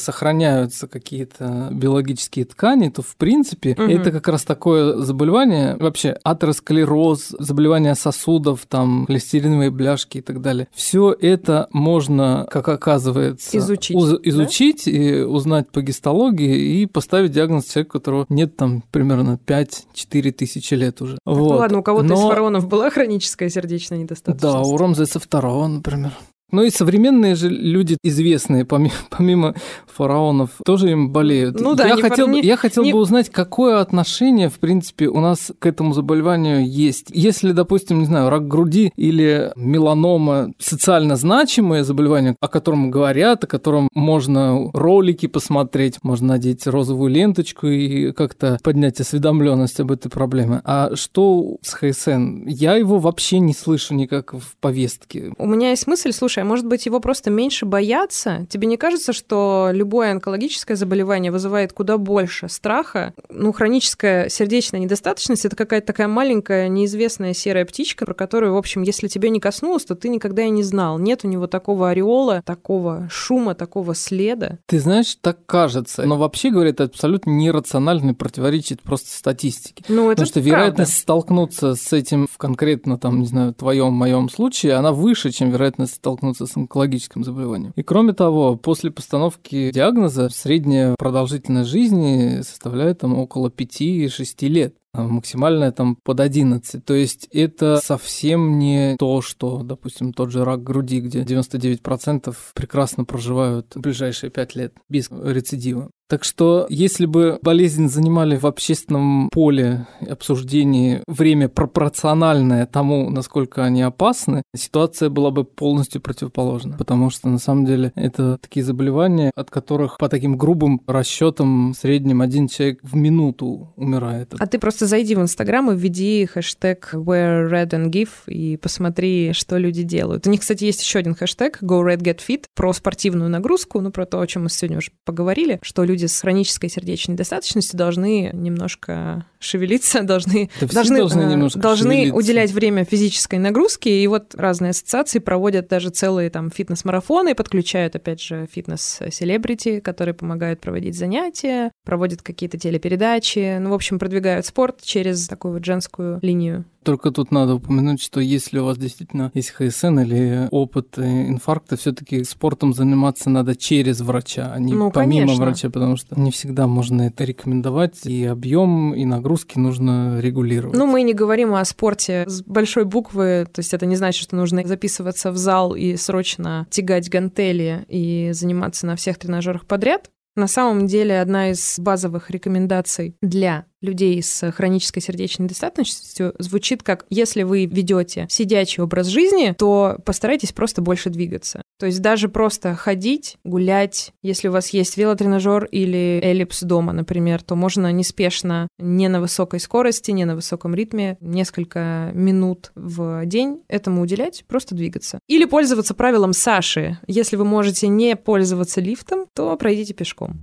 сохраняются 0.51 0.89
какие-то 0.89 1.69
биологические 1.71 2.45
ткани, 2.45 2.89
то 2.89 3.03
в 3.03 3.17
принципе 3.17 3.75
Мгм. 3.79 3.89
это 3.91 4.11
как 4.13 4.29
раз 4.29 4.45
такое 4.45 4.97
заболевание, 4.99 5.77
вообще 5.77 6.17
атеросклероз, 6.25 7.35
заболевания 7.39 7.95
сосудов, 7.95 8.67
там 8.69 9.07
холестериновые 9.07 9.71
бляшки 9.71 10.19
и 10.19 10.21
так 10.21 10.41
далее. 10.41 10.69
Все 10.75 11.13
это 11.19 11.69
можно, 11.73 12.47
как 12.51 12.69
оказывается, 12.69 13.57
Изучить, 13.59 13.97
уз- 13.97 14.11
да? 14.11 14.17
изучить 14.23 14.89
и 14.89 15.21
узнать 15.23 15.71
по 15.71 15.83
гистологии 15.83 16.81
и 16.83 16.87
поставить 16.87 17.33
диагноз 17.33 17.67
человеку, 17.67 17.99
у 17.99 18.01
которого 18.01 18.27
нет 18.29 18.57
там 18.57 18.83
примерно 18.91 19.39
5-4 19.47 20.33
тысячи 20.33 20.75
лет 20.75 21.01
уже. 21.03 21.19
Ну 21.27 21.35
Вот. 21.35 21.59
ладно, 21.61 21.79
у 21.79 21.83
кого-то 21.83 22.07
из 22.07 22.11
Но- 22.11 22.29
фараонов 22.29 22.69
была 22.69 22.91
хроническая 22.91 23.49
сердечная 23.49 23.99
да, 23.99 24.03
недостаточность. 24.05 24.71
у 24.73 24.77
Рамзеса 24.77 25.19
второго, 25.21 25.67
например. 25.67 26.13
Ну 26.53 26.63
и 26.63 26.71
современные 26.71 27.35
же 27.35 27.49
люди 27.49 27.97
известные, 28.03 28.65
помимо, 28.65 28.93
помимо 29.11 29.55
фараонов, 29.87 30.51
тоже 30.65 30.91
им 30.93 31.11
болеют. 31.11 31.61
Ну 31.61 31.75
да, 31.75 31.87
я 31.87 31.95
не 31.97 32.03
хотел, 32.03 32.29
не- 32.29 32.41
я 32.43 32.57
хотел 32.57 32.85
не- 32.85 32.93
бы 32.93 32.99
узнать, 32.99 33.31
какое 33.31 33.81
отношение, 33.81 34.49
в 34.49 34.59
принципе, 34.59 35.09
у 35.09 35.21
нас 35.21 35.53
к 35.59 35.67
этому 35.67 35.93
заболеванию 35.93 36.67
есть. 36.69 37.07
Если, 37.13 37.53
допустим, 37.53 37.99
не 38.01 38.07
знаю, 38.07 38.31
рак 38.31 38.47
груди 38.49 38.93
или 38.97 39.53
меланома 39.57 40.53
социально 40.59 41.17
значимое 41.17 41.85
заболевание, 41.85 42.37
о 42.41 42.49
котором 42.49 42.91
говорят, 42.91 43.45
о 43.45 43.47
котором 43.47 43.89
можно 43.95 44.71
ролики 44.73 45.27
посмотреть, 45.27 45.99
можно 46.03 46.29
надеть 46.29 46.67
розовую 46.67 47.11
ленточку 47.11 47.67
и 47.67 48.13
как-то 48.13 48.59
поднять 48.63 49.01
осведомленность 49.01 49.81
об 49.81 49.91
этой 49.93 50.09
проблеме. 50.11 50.61
А 50.65 50.95
что 50.95 51.57
с 51.63 51.73
ХСН? 51.75 52.47
Я 52.47 52.77
его 52.77 52.99
вообще 52.99 53.39
не 53.41 53.53
слышу 53.55 53.95
никак 53.95 54.33
в 54.35 54.57
повестке. 54.61 55.33
У 55.39 55.47
меня 55.47 55.71
есть 55.71 55.87
мысль, 55.87 56.13
слушай, 56.13 56.40
а 56.41 56.45
может 56.45 56.67
быть 56.67 56.87
его 56.87 57.01
просто 57.01 57.31
меньше 57.31 57.67
боятся? 57.67 58.47
Тебе 58.49 58.67
не 58.67 58.77
кажется, 58.77 59.13
что 59.13 59.71
любое 59.73 60.13
онкологическое 60.13 60.77
заболевание 60.77 61.33
вызывает 61.33 61.73
куда 61.73 61.99
больше 61.99 62.49
страха? 62.49 63.15
Ну, 63.29 63.53
хроническая 63.53 64.29
сердечная 64.29 64.81
недостаточность— 64.81 65.45
это 65.47 65.57
какая-то 65.57 65.87
такая 65.89 66.09
маленькая 66.09 66.69
неизвестная 66.69 67.35
серая 67.35 67.65
птичка, 67.65 68.07
про 68.07 68.15
которую, 68.15 68.55
в 68.55 68.57
общем, 68.57 68.83
если 68.83 69.09
тебе 69.09 69.31
не 69.31 69.41
коснулось, 69.41 69.85
то 69.85 69.95
ты 69.95 70.09
никогда 70.09 70.43
и 70.43 70.51
не 70.51 70.63
знал. 70.63 70.99
Нет 70.99 71.25
у 71.25 71.29
него 71.29 71.47
такого 71.47 71.91
ореола, 71.91 72.43
такого 72.45 73.09
шума, 73.11 73.55
такого 73.55 73.95
следа. 73.95 74.59
Ты 74.67 74.81
знаешь, 74.81 75.17
так 75.21 75.45
кажется. 75.47 76.05
Но 76.05 76.17
вообще, 76.17 76.51
говорят, 76.51 76.75
это 76.75 76.85
абсолютно 76.85 77.31
нерационально 77.31 78.11
и 78.11 78.15
противоречит 78.15 78.83
просто 78.83 79.11
статистике. 79.11 79.85
Ну, 79.89 80.11
это 80.11 80.23
Потому 80.23 80.27
что 80.27 80.35
правда. 80.35 80.49
вероятность 80.49 80.99
столкнуться 80.99 81.75
с 81.75 81.93
этим 81.93 82.27
в 82.27 82.39
конкретно, 82.39 82.99
там, 82.99 83.21
не 83.21 83.27
знаю, 83.27 83.55
твоем, 83.55 83.93
моем 83.93 84.29
случае, 84.29 84.75
она 84.75 84.93
выше, 84.93 85.31
чем 85.31 85.51
вероятность 85.51 85.95
столкнуться 85.95 86.30
с 86.35 86.57
онкологическим 86.57 87.25
заболеванием. 87.25 87.73
И 87.77 87.83
кроме 87.83 88.13
того, 88.13 88.57
после 88.57 88.91
постановки 88.91 89.71
диагноза 89.73 90.29
средняя 90.29 90.95
продолжительность 90.99 91.71
жизни 91.71 92.43
составляет 92.43 92.99
там 92.99 93.19
около 93.19 93.49
5-6 93.49 94.49
лет 94.49 94.75
а 94.93 95.03
максимальная 95.03 95.71
там 95.71 95.97
под 96.03 96.19
11. 96.19 96.85
То 96.85 96.95
есть 96.95 97.29
это 97.33 97.77
совсем 97.77 98.59
не 98.59 98.97
то, 98.99 99.23
что, 99.23 99.63
допустим, 99.63 100.13
тот 100.13 100.33
же 100.33 100.45
рак 100.45 100.65
груди, 100.65 101.01
где 101.01 101.23
99% 101.23 102.35
прекрасно 102.55 103.05
проживают 103.05 103.73
ближайшие 103.77 104.31
5 104.31 104.57
лет 104.57 104.75
без 104.89 105.09
рецидива. 105.11 105.91
Так 106.11 106.25
что, 106.25 106.67
если 106.69 107.07
бы 107.07 107.39
болезнь 107.41 107.89
занимали 107.89 108.37
в 108.37 108.45
общественном 108.45 109.29
поле 109.31 109.87
обсуждении 110.01 111.05
время 111.07 111.49
пропорциональное 111.49 112.67
тому, 112.67 113.09
насколько 113.11 113.65
они 113.65 113.83
опасны, 113.83 114.43
ситуация 114.55 115.09
была 115.09 115.31
бы 115.31 115.45
полностью 115.45 116.01
противоположна. 116.01 116.77
Потому 116.77 117.11
что, 117.11 117.29
на 117.29 117.39
самом 117.39 117.65
деле, 117.65 117.93
это 117.95 118.39
такие 118.39 118.65
заболевания, 118.65 119.31
от 119.37 119.51
которых 119.51 119.99
по 119.99 120.09
таким 120.09 120.37
грубым 120.37 120.83
расчетам 120.89 121.75
в 121.75 121.77
среднем 121.77 122.23
один 122.23 122.49
человек 122.49 122.81
в 122.83 122.97
минуту 122.97 123.73
умирает. 123.77 124.35
А 124.37 124.47
ты 124.49 124.59
просто 124.59 124.87
зайди 124.87 125.15
в 125.15 125.21
Инстаграм 125.21 125.71
и 125.71 125.77
введи 125.77 126.27
хэштег 126.27 126.91
Wear 126.93 127.49
Red 127.49 127.71
and 127.71 127.89
Give 127.89 128.11
и 128.27 128.57
посмотри, 128.57 129.33
что 129.33 129.59
люди 129.59 129.85
делают. 129.85 130.27
У 130.27 130.31
них, 130.31 130.41
кстати, 130.41 130.65
есть 130.65 130.83
еще 130.83 130.99
один 130.99 131.15
хэштег 131.15 131.63
Go 131.63 131.87
Red 131.87 131.99
Get 131.99 132.19
Fit 132.29 132.47
про 132.57 132.73
спортивную 132.73 133.31
нагрузку, 133.31 133.81
ну, 133.81 133.93
про 133.93 134.07
то, 134.07 134.21
о 134.21 134.27
чем 134.27 134.43
мы 134.43 134.51
сегодня 134.51 134.79
уже 134.79 134.91
поговорили, 135.05 135.61
что 135.63 135.85
люди 135.85 136.00
с 136.09 136.21
хронической 136.21 136.69
сердечной 136.69 137.15
недостаточностью 137.15 137.79
должны 137.79 138.31
немножко 138.33 139.27
шевелиться, 139.41 140.03
должны, 140.05 140.49
Да 140.61 140.67
должны, 140.69 140.99
должны 140.99 141.21
э, 141.23 141.31
немножко 141.33 141.59
должны 141.59 141.93
шевелиться. 141.95 142.15
уделять 142.17 142.53
время 142.53 142.85
физической 142.85 143.39
нагрузке. 143.41 144.03
И 144.03 144.07
вот 144.07 144.35
разные 144.37 144.71
ассоциации 144.71 145.19
проводят 145.19 145.67
даже 145.69 145.91
целые 145.91 146.31
там 146.31 146.51
фитнес-марафоны, 146.51 147.35
подключают, 147.35 147.97
опять 147.97 148.21
же, 148.23 148.47
фитнес-селебрити, 148.53 149.81
которые 149.81 150.15
помогают 150.15 150.61
проводить 150.61 150.97
занятия, 150.97 151.73
проводят 151.85 152.23
какие-то 152.23 152.59
телепередачи, 152.59 153.59
ну, 153.59 153.71
в 153.71 153.75
общем, 153.75 153.99
продвигают 153.99 154.47
спорт 154.47 154.81
через 154.83 155.27
такую 155.29 155.55
вот 155.55 155.65
женскую 155.65 156.19
линию. 156.23 156.65
Только 156.83 157.11
тут 157.11 157.31
надо 157.31 157.57
упомянуть, 157.57 158.01
что 158.01 158.21
если 158.21 158.59
у 158.59 158.65
вас 158.65 158.79
действительно 158.79 159.31
есть 159.35 159.51
ХСН 159.51 159.99
или 159.99 160.49
опыт 160.51 160.97
э, 160.97 161.03
инфаркта, 161.29 161.77
все-таки 161.77 162.25
спортом 162.25 162.73
заниматься 162.73 163.29
надо 163.29 163.55
через 163.55 164.01
врача, 164.01 164.51
а 164.55 164.59
не 164.59 164.73
Ну, 164.73 164.91
помимо 164.91 165.27
конечно. 165.27 165.45
врача, 165.45 165.69
потому 165.71 165.97
что 165.97 166.19
не 166.19 166.31
всегда 166.31 166.67
можно 166.67 167.03
это 167.03 167.25
рекомендовать, 167.25 168.07
и 168.07 168.25
объем, 168.25 168.95
и 168.95 169.05
нагрузки 169.31 169.59
нужно 169.59 170.19
регулировать. 170.21 170.77
Ну, 170.77 170.87
мы 170.87 171.03
не 171.03 171.15
говорим 171.15 171.55
о 171.55 171.65
спорте 171.65 172.25
с 172.27 172.43
большой 172.43 172.85
буквы, 172.85 173.47
то 173.53 173.61
есть 173.61 173.73
это 173.73 173.87
не 173.87 173.95
значит, 173.95 174.23
что 174.23 174.35
нужно 174.35 174.67
записываться 174.67 175.31
в 175.31 175.37
зал 175.37 175.75
и 175.75 175.97
срочно 175.97 176.67
тягать 176.71 177.09
гантели 177.09 177.85
и 177.89 178.31
заниматься 178.33 178.87
на 178.87 178.97
всех 178.97 179.19
тренажерах 179.19 179.67
подряд. 179.67 180.11
На 180.37 180.49
самом 180.49 180.87
деле, 180.87 181.21
одна 181.21 181.51
из 181.51 181.79
базовых 181.79 182.31
рекомендаций 182.31 183.15
для 183.21 183.67
людей 183.83 184.23
с 184.23 184.51
хронической 184.53 185.03
сердечной 185.03 185.45
недостаточностью 185.45 186.35
звучит 186.39 186.83
как 186.83 187.07
если 187.09 187.43
вы 187.43 187.67
ведете 187.67 188.27
сидячий 188.29 188.83
образ 188.83 189.07
жизни, 189.07 189.55
то 189.57 189.99
постарайтесь 190.05 190.53
просто 190.53 190.83
больше 190.83 191.11
двигаться. 191.11 191.63
То 191.81 191.87
есть 191.87 192.03
даже 192.03 192.29
просто 192.29 192.75
ходить, 192.75 193.39
гулять, 193.43 194.13
если 194.23 194.49
у 194.49 194.53
вас 194.53 194.69
есть 194.69 194.99
велотренажер 194.99 195.65
или 195.65 196.21
эллипс 196.23 196.63
дома, 196.63 196.93
например, 196.93 197.43
то 197.43 197.57
можно 197.57 197.91
неспешно, 197.91 198.69
не 198.79 199.09
на 199.09 199.19
высокой 199.19 199.61
скорости, 199.61 200.11
не 200.11 200.27
на 200.27 200.35
высоком 200.35 200.75
ритме, 200.75 201.17
несколько 201.23 202.11
минут 202.13 202.73
в 202.75 203.25
день 203.25 203.63
этому 203.67 204.03
уделять, 204.03 204.45
просто 204.47 204.75
двигаться. 204.75 205.21
Или 205.27 205.47
пользоваться 205.47 205.95
правилом 205.95 206.35
Саши. 206.35 206.99
Если 207.07 207.37
вы 207.37 207.47
можете 207.47 207.89
не 207.89 208.15
пользоваться 208.15 208.83
лифтом, 208.83 209.25
то 209.35 209.57
пройдите 209.57 209.95
пешком. 209.95 210.43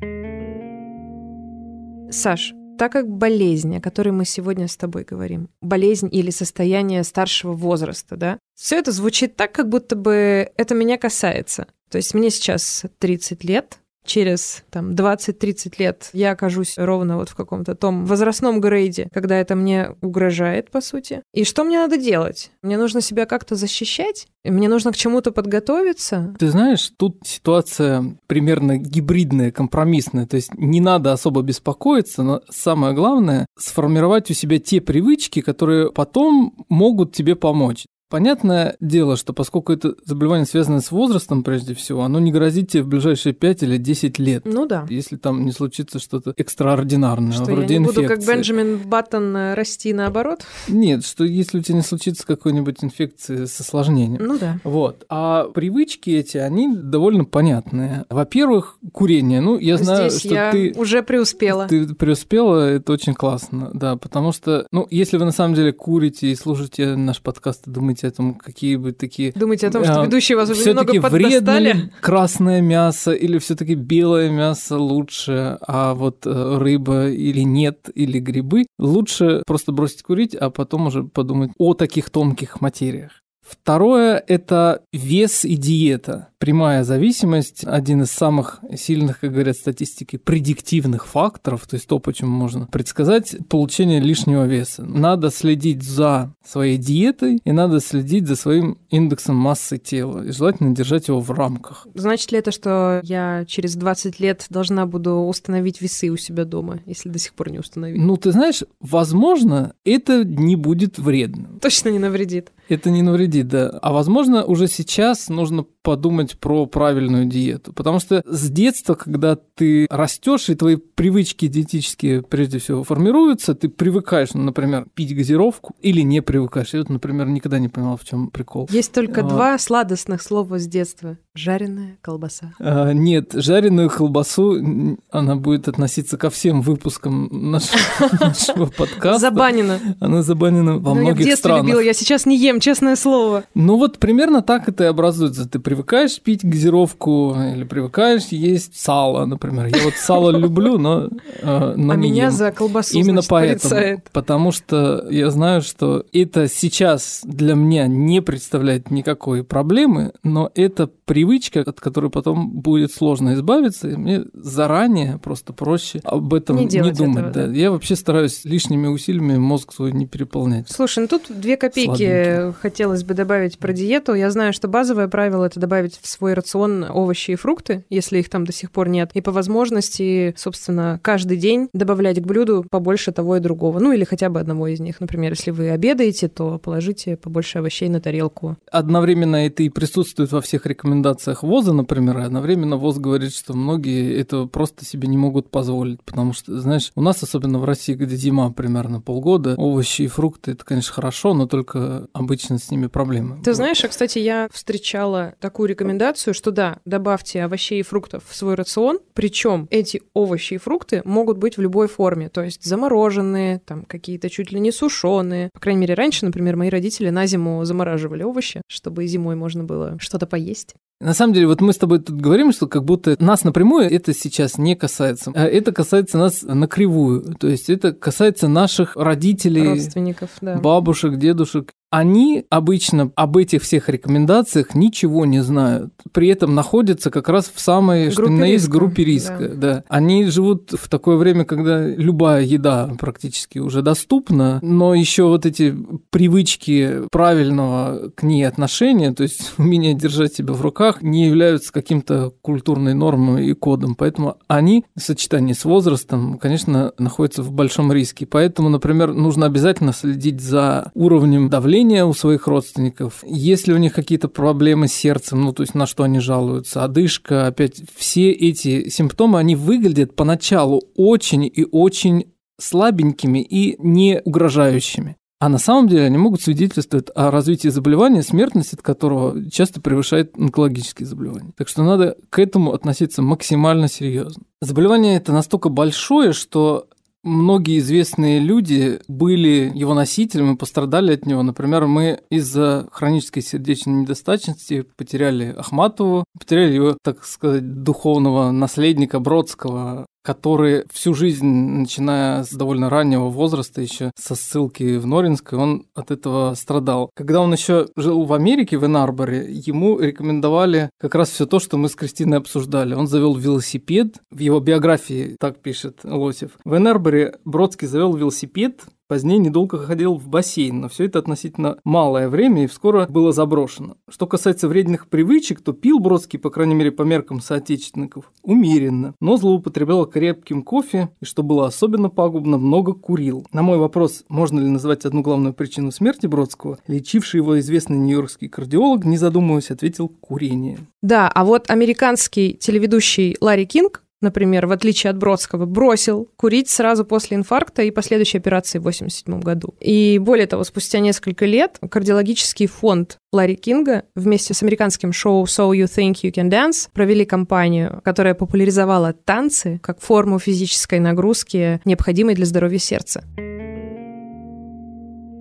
Саш, 2.09 2.53
так 2.77 2.91
как 2.91 3.09
болезнь, 3.09 3.75
о 3.75 3.81
которой 3.81 4.09
мы 4.09 4.25
сегодня 4.25 4.67
с 4.67 4.77
тобой 4.77 5.03
говорим, 5.03 5.49
болезнь 5.61 6.09
или 6.11 6.29
состояние 6.29 7.03
старшего 7.03 7.53
возраста, 7.53 8.15
да, 8.15 8.39
все 8.55 8.77
это 8.77 8.91
звучит 8.91 9.35
так, 9.35 9.51
как 9.51 9.69
будто 9.69 9.95
бы 9.95 10.51
это 10.55 10.75
меня 10.75 10.97
касается. 10.97 11.67
То 11.89 11.97
есть 11.97 12.13
мне 12.13 12.29
сейчас 12.29 12.85
30 12.99 13.43
лет, 13.43 13.79
через 14.07 14.63
там 14.71 14.91
20-30 14.91 15.73
лет 15.77 16.09
я 16.13 16.31
окажусь 16.31 16.77
ровно 16.77 17.17
вот 17.17 17.29
в 17.29 17.35
каком-то 17.35 17.75
том 17.75 18.05
возрастном 18.05 18.59
грейде, 18.59 19.09
когда 19.13 19.37
это 19.37 19.55
мне 19.55 19.95
угрожает, 20.01 20.71
по 20.71 20.81
сути. 20.81 21.21
И 21.33 21.43
что 21.43 21.63
мне 21.63 21.77
надо 21.77 21.97
делать? 21.97 22.51
Мне 22.63 22.77
нужно 22.77 23.01
себя 23.01 23.25
как-то 23.25 23.55
защищать? 23.55 24.27
Мне 24.43 24.69
нужно 24.69 24.91
к 24.91 24.97
чему-то 24.97 25.31
подготовиться? 25.31 26.33
Ты 26.39 26.49
знаешь, 26.49 26.91
тут 26.97 27.17
ситуация 27.25 28.17
примерно 28.27 28.77
гибридная, 28.77 29.51
компромиссная. 29.51 30.25
То 30.25 30.37
есть 30.37 30.53
не 30.53 30.79
надо 30.79 31.11
особо 31.11 31.41
беспокоиться, 31.41 32.23
но 32.23 32.41
самое 32.49 32.93
главное– 32.93 33.45
сформировать 33.59 34.31
у 34.31 34.33
себя 34.33 34.59
те 34.59 34.79
привычки, 34.79 35.41
которые 35.41 35.91
потом 35.91 36.65
могут 36.69 37.13
тебе 37.13 37.35
помочь. 37.35 37.85
Понятное 38.09 38.77
дело, 38.79 39.17
что 39.17 39.33
поскольку 39.33 39.73
это 39.73 39.95
заболевание 40.05 40.45
связано 40.45 40.79
с 40.79 40.91
возрастом 40.91 41.43
прежде 41.43 41.73
всего, 41.73 42.03
оно 42.03 42.19
не 42.19 42.31
грозит 42.31 42.71
тебе 42.71 42.83
в 42.83 42.87
ближайшие 42.87 43.33
5 43.33 43.63
или 43.63 43.77
10 43.77 44.19
лет. 44.19 44.43
Ну 44.45 44.65
да. 44.65 44.85
Если 44.89 45.17
там 45.17 45.43
не 45.45 45.51
случится 45.51 45.99
что-то 45.99 46.33
экстраординарное, 46.37 47.33
что 47.33 47.43
вроде 47.45 47.73
я 47.73 47.79
не 47.79 47.85
инфекции. 47.85 48.01
буду 48.03 48.15
как 48.15 48.25
Бенджамин 48.25 48.77
Баттон 48.87 49.35
э, 49.35 49.53
расти 49.55 49.91
наоборот? 49.91 50.45
Нет, 50.69 51.05
что 51.05 51.25
если 51.25 51.59
у 51.59 51.61
тебя 51.61 51.75
не 51.75 51.83
случится 51.83 52.25
какой-нибудь 52.25 52.81
инфекции 52.81 53.45
с 53.45 53.59
осложнением. 53.59 54.23
Ну 54.23 54.37
да. 54.37 54.59
Вот. 54.63 55.05
А 55.09 55.45
привычки 55.49 56.11
эти, 56.11 56.37
они 56.37 56.73
довольно 56.73 57.25
понятные. 57.25 58.05
Во-первых, 58.09 58.77
курение. 58.93 59.41
Ну, 59.41 59.57
я 59.57 59.77
знаю, 59.77 60.09
Здесь 60.09 60.21
что 60.21 60.33
я 60.33 60.51
ты... 60.51 60.73
уже 60.77 61.03
преуспела. 61.03 61.67
Ты 61.67 61.93
преуспела, 61.93 62.69
это 62.69 62.93
очень 62.93 63.13
классно, 63.13 63.71
да, 63.73 63.97
потому 63.97 64.31
что, 64.31 64.65
ну, 64.71 64.87
если 64.89 65.17
вы 65.17 65.25
на 65.25 65.31
самом 65.31 65.55
деле 65.55 65.73
курите 65.73 66.27
и 66.27 66.35
слушаете 66.35 66.95
наш 66.95 67.21
подкаст 67.21 67.67
и 67.67 67.71
думаете 67.71 67.96
о 68.05 68.11
том, 68.11 68.35
какие 68.35 68.75
бы 68.75 68.91
такие... 68.91 69.31
Думаете 69.33 69.67
о 69.67 69.71
том, 69.71 69.83
что 69.83 70.01
а, 70.01 70.05
ведущие 70.05 70.35
вас 70.35 70.49
уже 70.49 70.69
немного 70.69 71.01
поддостали? 71.01 71.73
ли 71.73 71.91
красное 72.01 72.61
мясо 72.61 73.11
или 73.11 73.37
все-таки 73.39 73.75
белое 73.75 74.29
мясо 74.29 74.77
лучше, 74.77 75.57
а 75.61 75.93
вот 75.93 76.25
э, 76.25 76.57
рыба 76.57 77.09
или 77.09 77.41
нет, 77.41 77.89
или 77.95 78.19
грибы, 78.19 78.65
лучше 78.77 79.43
просто 79.45 79.71
бросить 79.71 80.03
курить, 80.03 80.35
а 80.35 80.49
потом 80.49 80.87
уже 80.87 81.03
подумать 81.03 81.51
о 81.57 81.73
таких 81.73 82.09
тонких 82.09 82.61
материях. 82.61 83.11
Второе– 83.49 84.21
это 84.27 84.81
вес 84.91 85.45
и 85.45 85.55
диета. 85.55 86.29
Прямая 86.37 86.83
зависимость– 86.83 87.63
один 87.65 88.03
из 88.03 88.11
самых 88.11 88.59
сильных, 88.75 89.21
как 89.21 89.31
говорят 89.31 89.55
статистики, 89.55 90.17
предиктивных 90.17 91.07
факторов, 91.07 91.65
то 91.65 91.75
есть 91.75 91.87
то, 91.87 91.99
почему 91.99 92.29
можно 92.29 92.67
предсказать 92.67 93.35
получение 93.49 93.99
лишнего 93.99 94.45
веса. 94.45 94.83
Надо 94.83 95.31
следить 95.31 95.81
за 95.81 96.33
своей 96.45 96.77
диетой 96.77 97.39
и 97.43 97.51
надо 97.51 97.79
следить 97.79 98.27
за 98.27 98.35
своим 98.35 98.77
индексом 98.89 99.35
массы 99.35 99.77
тела. 99.77 100.23
И 100.23 100.31
желательно 100.31 100.75
держать 100.75 101.07
его 101.07 101.19
в 101.19 101.31
рамках. 101.31 101.87
Значит 101.95 102.31
ли 102.31 102.39
это, 102.39 102.51
что 102.51 103.01
я 103.03 103.45
через 103.47 103.75
20 103.75 104.19
лет 104.19 104.45
должна 104.49 104.85
буду 104.85 105.15
установить 105.15 105.81
весы 105.81 106.09
у 106.09 106.17
себя 106.17 106.45
дома, 106.45 106.81
если 106.85 107.09
до 107.09 107.17
сих 107.17 107.33
пор 107.33 107.49
не 107.49 107.59
установила? 107.59 108.01
Ну, 108.03 108.17
ты 108.17 108.31
знаешь, 108.31 108.63
возможно, 108.79 109.73
это 109.85 110.23
не 110.23 110.55
будет 110.55 110.99
вредно. 110.99 111.59
Точно 111.61 111.89
не 111.89 111.99
навредит. 111.99 112.51
Это 112.69 112.89
не 112.89 113.01
навредит, 113.01 113.47
да. 113.47 113.69
А 113.81 113.93
возможно, 113.93 114.43
уже 114.45 114.67
сейчас 114.67 115.29
нужно 115.29 115.63
подумать 115.81 116.37
про 116.37 116.65
правильную 116.65 117.25
диету. 117.25 117.71
Потому 117.73 117.99
что 117.99 118.21
с 118.25 118.49
детства, 118.49 118.93
когда 118.93 119.37
ты 119.37 119.87
растешь, 119.89 120.49
и 120.49 120.55
твои 120.55 120.75
привычки 120.75 121.47
диетические 121.47 122.23
прежде 122.23 122.59
всего 122.59 122.83
формируются, 122.83 123.55
ты 123.55 123.69
привыкаешь, 123.69 124.33
ну, 124.33 124.43
например, 124.43 124.87
пить 124.93 125.15
газировку 125.15 125.75
или 125.81 126.01
не 126.01 126.21
привыкаешь. 126.21 126.73
Я 126.73 126.79
вот, 126.79 126.89
например, 126.89 127.27
никогда 127.29 127.59
не 127.59 127.69
понимал, 127.69 127.97
в 127.97 128.03
чем 128.03 128.29
прикол. 128.29 128.67
Есть 128.71 128.91
только 128.91 129.21
А. 129.21 129.23
два 129.23 129.57
сладостных 129.57 130.21
слова 130.21 130.59
с 130.59 130.67
детства. 130.67 131.17
Жареная 131.37 131.97
колбаса. 132.01 132.53
А, 132.59 132.91
нет, 132.93 133.31
жареную 133.33 133.89
колбасу, 133.89 134.97
она 135.11 135.35
будет 135.35 135.67
относиться 135.67 136.17
ко 136.17 136.29
всем 136.29 136.61
выпускам 136.61 137.29
нашего, 137.31 137.79
нашего 138.19 138.65
подкаста. 138.65 139.19
Забанено. 139.19 139.79
Она 139.99 140.23
забанена 140.23 140.79
во 140.79 140.93
Ну, 140.93 140.95
я 140.95 141.01
в 141.01 141.03
многих 141.03 141.25
детстве 141.25 141.35
странах. 141.37 141.63
любила, 141.65 141.79
я 141.79 141.93
сейчас 141.93 142.25
не 142.25 142.37
ем, 142.37 142.59
честное 142.59 142.95
слово. 142.95 143.43
Ну 143.53 143.77
вот 143.77 143.99
примерно 143.99 144.41
так 144.41 144.67
это 144.67 144.85
и 144.85 144.87
образуется. 144.87 145.47
Ты 145.47 145.59
привыкаешь 145.59 146.19
пить 146.19 146.43
газировку 146.43 147.35
или 147.55 147.63
привыкаешь 147.63 148.25
есть 148.27 148.79
сало, 148.79 149.25
например. 149.25 149.67
Я 149.67 149.83
вот 149.83 149.93
сало 149.93 150.31
люблю, 150.37 150.77
но, 150.77 151.09
э, 151.41 151.73
но 151.75 151.93
а 151.93 151.95
не 151.95 152.09
меня 152.09 152.23
ем. 152.25 152.31
за 152.31 152.51
колбасу, 152.51 152.97
Именно 152.97 153.21
значит, 153.21 153.29
поэтому. 153.29 153.69
порицает. 153.69 154.09
Потому 154.11 154.51
что 154.51 155.07
я 155.09 155.29
знаю, 155.29 155.61
что 155.61 156.03
это 156.11 156.47
сейчас 156.47 157.21
для 157.23 157.53
меня 157.53 157.87
не 157.87 158.21
представляет 158.21 158.89
никакой 158.91 159.43
проблемы, 159.43 160.13
но 160.23 160.49
это 160.55 160.87
привычка, 161.05 161.26
от 161.67 161.79
которой 161.79 162.09
потом 162.09 162.49
будет 162.51 162.91
сложно 162.91 163.33
избавиться, 163.33 163.89
и 163.89 163.95
мне 163.95 164.23
заранее 164.33 165.17
просто 165.17 165.53
проще 165.53 165.99
об 166.03 166.33
этом 166.33 166.57
Не 166.57 166.65
не, 166.65 166.91
думать. 166.91 166.95
этого, 166.99 167.31
да. 167.31 167.47
да. 167.47 167.53
Я 167.53 167.71
вообще 167.71 167.95
стараюсь 167.95 168.45
лишними 168.45 168.87
усилиями 168.87 169.37
мозг 169.37 169.73
свой 169.73 169.91
не 169.91 170.05
переполнять. 170.07 170.69
Слушай, 170.69 170.99
ну 170.99 171.07
тут 171.07 171.23
две 171.29 171.57
копейки 171.57 171.87
Слабенький. 171.87 172.53
хотелось 172.61 173.03
бы 173.03 173.13
добавить 173.13 173.57
про 173.59 173.73
диету. 173.73 174.13
Я 174.13 174.31
знаю, 174.31 174.53
что 174.53 174.67
базовое 174.67 175.07
правило 175.07 175.45
это 175.45 175.59
добавить 175.59 175.99
в 176.01 176.07
свой 176.07 176.33
рацион 176.33 176.85
овощи 176.89 177.31
и 177.31 177.35
фрукты, 177.35 177.83
если 177.89 178.19
их 178.19 178.29
там 178.29 178.45
до 178.45 178.53
сих 178.53 178.71
пор 178.71 178.89
нет. 178.89 179.11
И 179.13 179.21
по 179.21 179.31
возможности, 179.31 180.33
собственно, 180.37 180.99
каждый 181.03 181.37
день 181.37 181.69
добавлять 181.73 182.21
к 182.21 182.25
блюду 182.25 182.65
побольше 182.69 183.11
того 183.11 183.37
и 183.37 183.39
другого. 183.39 183.79
Ну 183.79 183.91
или 183.91 184.03
хотя 184.03 184.29
бы 184.29 184.39
одного 184.39 184.67
из 184.67 184.79
них. 184.79 184.99
Например, 185.01 185.31
если 185.31 185.51
вы 185.51 185.69
обедаете, 185.69 186.27
то 186.27 186.57
положите 186.59 187.17
побольше 187.17 187.59
овощей 187.59 187.89
на 187.89 187.99
тарелку. 187.99 188.57
Одновременно 188.71 189.37
это 189.45 189.63
и 189.63 189.69
присутствует 189.69 190.31
во 190.31 190.41
всех 190.41 190.65
рекомендациях 190.65 191.16
ВОЗа, 191.41 191.73
например, 191.73 192.17
одновременно 192.17 192.77
ВОЗ 192.77 192.97
говорит, 192.99 193.33
что 193.33 193.53
многие 193.53 194.19
этого 194.19 194.47
просто 194.47 194.85
себе 194.85 195.07
не 195.07 195.17
могут 195.17 195.49
позволить, 195.49 196.01
потому 196.03 196.33
что, 196.33 196.59
знаешь, 196.59 196.91
у 196.95 197.01
нас, 197.01 197.21
особенно 197.23 197.59
в 197.59 197.65
России, 197.65 197.93
где 197.93 198.15
зима 198.15 198.51
примерно 198.51 199.01
полгода, 199.01 199.55
овощи 199.57 200.03
и 200.03 200.07
фрукты, 200.07 200.51
это, 200.51 200.65
конечно, 200.65 200.93
хорошо, 200.93 201.33
но 201.33 201.47
только 201.47 202.07
обычно 202.13 202.57
с 202.57 202.71
ними 202.71 202.87
проблемы. 202.87 203.41
Ты 203.43 203.51
Вот. 203.51 203.55
знаешь, 203.55 203.83
а, 203.83 203.87
кстати, 203.87 204.19
я 204.19 204.47
встречала 204.51 205.35
такую 205.39 205.69
рекомендацию, 205.69 206.33
что 206.33 206.51
да, 206.51 206.79
добавьте 206.85 207.43
овощей 207.43 207.79
и 207.79 207.83
фруктов 207.83 208.23
в 208.27 208.35
свой 208.35 208.55
рацион, 208.55 208.99
причем 209.13 209.67
эти 209.71 210.01
овощи 210.13 210.55
и 210.55 210.57
фрукты 210.57 211.01
могут 211.05 211.37
быть 211.37 211.57
в 211.57 211.61
любой 211.61 211.87
форме, 211.87 212.29
то 212.29 212.41
есть 212.41 212.63
замороженные, 212.63 213.59
там 213.59 213.83
какие-то 213.83 214.29
чуть 214.29 214.51
ли 214.51 214.59
не 214.59 214.71
сушеные. 214.71 215.49
По 215.53 215.59
крайней 215.59 215.81
мере, 215.81 215.93
раньше, 215.93 216.25
например, 216.25 216.55
мои 216.55 216.69
родители 216.69 217.09
на 217.09 217.25
зиму 217.25 217.63
замораживали 217.65 218.23
овощи, 218.23 218.61
чтобы 218.67 219.05
зимой 219.07 219.35
можно 219.35 219.63
было 219.63 219.97
что-то 219.99 220.27
поесть. 220.27 220.75
На 220.99 221.13
самом 221.13 221.33
деле, 221.33 221.47
вот 221.47 221.61
мы 221.61 221.73
с 221.73 221.77
тобой 221.77 221.99
тут 221.99 222.19
говорим, 222.19 222.51
что 222.51 222.65
как 222.67 222.83
будто 222.83 223.15
нас 223.19 223.43
напрямую 223.43 223.85
это 223.89 224.13
сейчас 224.13 224.57
не 224.57 224.75
касается. 224.75 225.31
А 225.35 225.45
Это 225.45 225.71
касается 225.71 226.17
нас 226.17 226.41
накривую. 226.41 227.35
То 227.35 227.47
есть 227.47 227.69
это 227.69 227.93
касается 227.93 228.47
наших 228.47 228.95
родителей, 228.95 229.67
Родственников, 229.67 230.31
да. 230.41 230.57
бабушек, 230.57 231.17
дедушек. 231.17 231.71
Они 231.89 232.43
обычно 232.49 233.11
об 233.15 233.37
этих 233.37 233.63
всех 233.63 233.87
рекомендациях 233.87 234.75
ничего 234.75 235.25
не 235.25 235.41
знают. 235.41 235.93
При 236.11 236.27
этом 236.27 236.53
находятся 236.53 237.11
как 237.11 237.29
раз 237.29 237.49
в 237.53 237.61
самой, 237.61 238.11
что 238.11 238.23
Группе 238.23 238.33
ни 238.33 238.39
на 238.39 238.45
есть, 238.45 238.65
риска, 238.65 238.77
группе 238.77 239.03
риска. 239.05 239.49
Да. 239.55 239.83
Они 239.87 240.25
живут 240.25 240.73
в 240.73 240.89
такое 240.89 241.15
время, 241.15 241.45
когда 241.45 241.87
любая 241.87 242.43
еда 242.43 242.91
практически 242.99 243.59
уже 243.59 243.81
доступна, 243.81 244.59
но 244.61 244.93
еще 244.93 245.23
вот 245.23 245.45
эти 245.45 245.77
привычки 246.09 247.07
правильного 247.09 248.11
к 248.13 248.23
ней 248.23 248.43
отношения, 248.43 249.13
то 249.13 249.23
есть 249.23 249.53
умение 249.57 249.93
держать 249.93 250.33
себя 250.33 250.53
в 250.53 250.61
руках, 250.61 251.01
не 251.01 251.27
являются 251.27 251.71
каким-то 251.71 252.33
культурной 252.41 252.95
нормой 252.95 253.47
и 253.47 253.53
кодом. 253.53 253.95
Поэтому 253.95 254.35
они 254.49 254.83
в 254.95 255.01
сочетании 255.01 255.53
с 255.53 255.63
возрастом, 255.63 256.37
конечно, 256.37 256.91
находятся 256.97 257.43
в 257.43 257.51
большом 257.53 257.93
риске. 257.93 258.25
Поэтому, 258.25 258.67
например, 258.67 259.13
нужно 259.13 259.45
обязательно 259.45 259.93
следить 259.93 260.41
за 260.41 260.91
уровнем 260.93 261.49
давления 261.49 261.76
давление 261.77 262.05
у 262.05 262.13
своих 262.13 262.47
родственников, 262.47 263.23
есть 263.23 263.67
ли 263.67 263.73
у 263.73 263.77
них 263.77 263.93
какие-то 263.93 264.27
проблемы 264.27 264.87
с 264.87 264.93
сердцем, 264.93 265.43
ну, 265.43 265.53
то 265.53 265.61
есть 265.61 265.75
на 265.75 265.85
что 265.85 266.03
они 266.03 266.19
жалуются, 266.19 266.83
одышка, 266.83 267.45
опять 267.45 267.81
все 267.95 268.31
эти 268.31 268.89
симптомы, 268.89 269.37
они 269.37 269.55
выглядят 269.55 270.15
поначалу 270.15 270.81
очень 270.95 271.45
и 271.45 271.67
очень 271.71 272.33
слабенькими 272.59 273.43
и 273.43 273.75
не 273.79 274.21
угрожающими. 274.25 275.17
А 275.39 275.49
на 275.49 275.59
самом 275.59 275.87
деле 275.87 276.05
они 276.05 276.17
могут 276.17 276.41
свидетельствовать 276.41 277.09
о 277.13 277.29
развитии 277.29 277.67
заболевания, 277.67 278.23
смертность 278.23 278.73
от 278.73 278.81
которого 278.81 279.47
часто 279.51 279.79
превышает 279.79 280.35
онкологические 280.35 281.05
заболевания. 281.05 281.53
Так 281.55 281.67
что 281.67 281.83
надо 281.83 282.17
к 282.31 282.39
этому 282.39 282.73
относиться 282.73 283.21
максимально 283.21 283.87
серьезно. 283.87 284.41
Заболевание 284.61 285.17
это 285.17 285.31
настолько 285.31 285.69
большое, 285.69 286.33
что 286.33 286.87
многие 287.27 287.79
известные 287.79 288.39
люди 288.39 288.99
были 289.07 289.71
его 289.75 289.93
носителями, 289.93 290.55
пострадали 290.55 291.13
от 291.13 291.25
него. 291.25 291.43
Например, 291.43 291.85
мы 291.85 292.21
из-за 292.29 292.87
хронической 292.91 293.43
сердечной 293.43 294.01
недостаточности 294.01 294.85
потеряли 294.95 295.53
Ахматову, 295.57 296.23
потеряли 296.39 296.73
его, 296.73 296.97
так 297.03 297.25
сказать, 297.25 297.83
духовного 297.83 298.51
наследника 298.51 299.19
Бродского, 299.19 300.05
который 300.27 300.83
всю 300.91 301.13
жизнь, 301.13 301.45
начиная 301.45 302.43
с 302.43 302.49
довольно 302.49 302.89
раннего 302.89 303.29
возраста, 303.29 303.79
еще 303.79 304.11
со 304.19 304.35
ссылки 304.35 304.97
в 304.97 305.05
Норинск, 305.05 305.53
он 305.53 305.85
от 305.95 306.11
этого 306.11 306.53
страдал. 306.55 307.09
Когда 307.15 307.39
он 307.39 307.53
еще 307.53 307.87
жил 307.95 308.25
в 308.25 308.33
Америке, 308.33 308.77
в 308.77 308.85
Энарборе, 308.85 309.47
ему 309.49 309.97
рекомендовали 309.97 310.89
как 310.99 311.15
раз 311.15 311.29
все 311.29 311.45
то, 311.45 311.59
что 311.59 311.77
мы 311.77 311.87
с 311.87 311.95
Кристиной 311.95 312.39
обсуждали. 312.39 312.93
Он 312.93 313.07
завел 313.07 313.35
велосипед, 313.35 314.17
в 314.29 314.39
его 314.39 314.59
биографии 314.59 315.37
так 315.39 315.61
пишет 315.61 316.01
Лосев. 316.03 316.51
В 316.65 316.75
Энарборе 316.75 317.35
Бродский 317.45 317.87
завел 317.87 318.13
велосипед, 318.13 318.81
Позднее 319.07 319.37
недолго 319.37 319.77
ходил 319.77 320.15
в 320.15 320.27
бассейн, 320.27 320.81
но 320.81 320.89
все 320.89 321.05
это 321.05 321.19
относительно 321.19 321.77
малое 321.85 322.27
время 322.27 322.65
и 322.65 322.67
скоро 322.67 323.07
было 323.07 323.31
заброшено. 323.31 323.95
Что 324.09 324.27
касается 324.27 324.67
вредных 324.67 325.07
привычек, 325.07 325.61
то 325.61 325.71
пил 325.71 325.99
Бродский, 325.99 326.37
по 326.37 326.49
крайней 326.49 326.75
мере 326.75 326.91
по 326.91 327.03
меркам 327.03 327.39
соотечественников, 327.39 328.29
умеренно, 328.43 329.13
но 329.21 329.37
злоупотреблял 329.37 330.05
крепким 330.07 330.61
кофе 330.61 331.09
и, 331.21 331.25
что 331.25 331.41
было 331.41 331.67
особенно 331.67 332.09
пагубно, 332.09 332.57
много 332.57 332.93
курил. 332.93 333.47
На 333.53 333.61
мой 333.61 333.77
вопрос, 333.77 334.25
можно 334.27 334.59
ли 334.59 334.67
назвать 334.67 335.05
одну 335.05 335.21
главную 335.21 335.53
причину 335.53 335.91
смерти 335.91 336.27
Бродского, 336.27 336.77
лечивший 336.87 337.37
его 337.37 337.57
известный 337.59 337.97
нью-йоркский 337.97 338.49
кардиолог, 338.49 339.05
не 339.05 339.15
задумываясь, 339.15 339.71
ответил 339.71 340.09
«курение». 340.09 340.79
Да, 341.01 341.29
а 341.29 341.45
вот 341.45 341.69
американский 341.69 342.55
телеведущий 342.55 343.37
Ларри 343.39 343.65
Кинг 343.65 344.03
например, 344.21 344.67
в 344.67 344.71
отличие 344.71 345.11
от 345.11 345.17
Бродского, 345.17 345.65
бросил 345.65 346.29
курить 346.35 346.69
сразу 346.69 347.05
после 347.05 347.37
инфаркта 347.37 347.83
и 347.83 347.91
последующей 347.91 348.37
операции 348.37 348.79
в 348.79 348.81
1987 348.81 349.39
году. 349.41 349.75
И 349.79 350.19
более 350.19 350.47
того, 350.47 350.63
спустя 350.63 350.99
несколько 350.99 351.45
лет 351.45 351.79
кардиологический 351.89 352.67
фонд 352.67 353.17
Ларри 353.31 353.55
Кинга 353.55 354.03
вместе 354.15 354.53
с 354.53 354.63
американским 354.63 355.13
шоу 355.13 355.43
So 355.45 355.71
You 355.71 355.85
Think 355.85 356.21
You 356.23 356.31
Can 356.31 356.49
Dance 356.49 356.89
провели 356.93 357.25
кампанию, 357.25 358.01
которая 358.03 358.33
популяризовала 358.33 359.13
танцы 359.13 359.79
как 359.83 360.01
форму 360.01 360.39
физической 360.39 360.99
нагрузки, 360.99 361.81
необходимой 361.85 362.35
для 362.35 362.45
здоровья 362.45 362.79
сердца. 362.79 363.23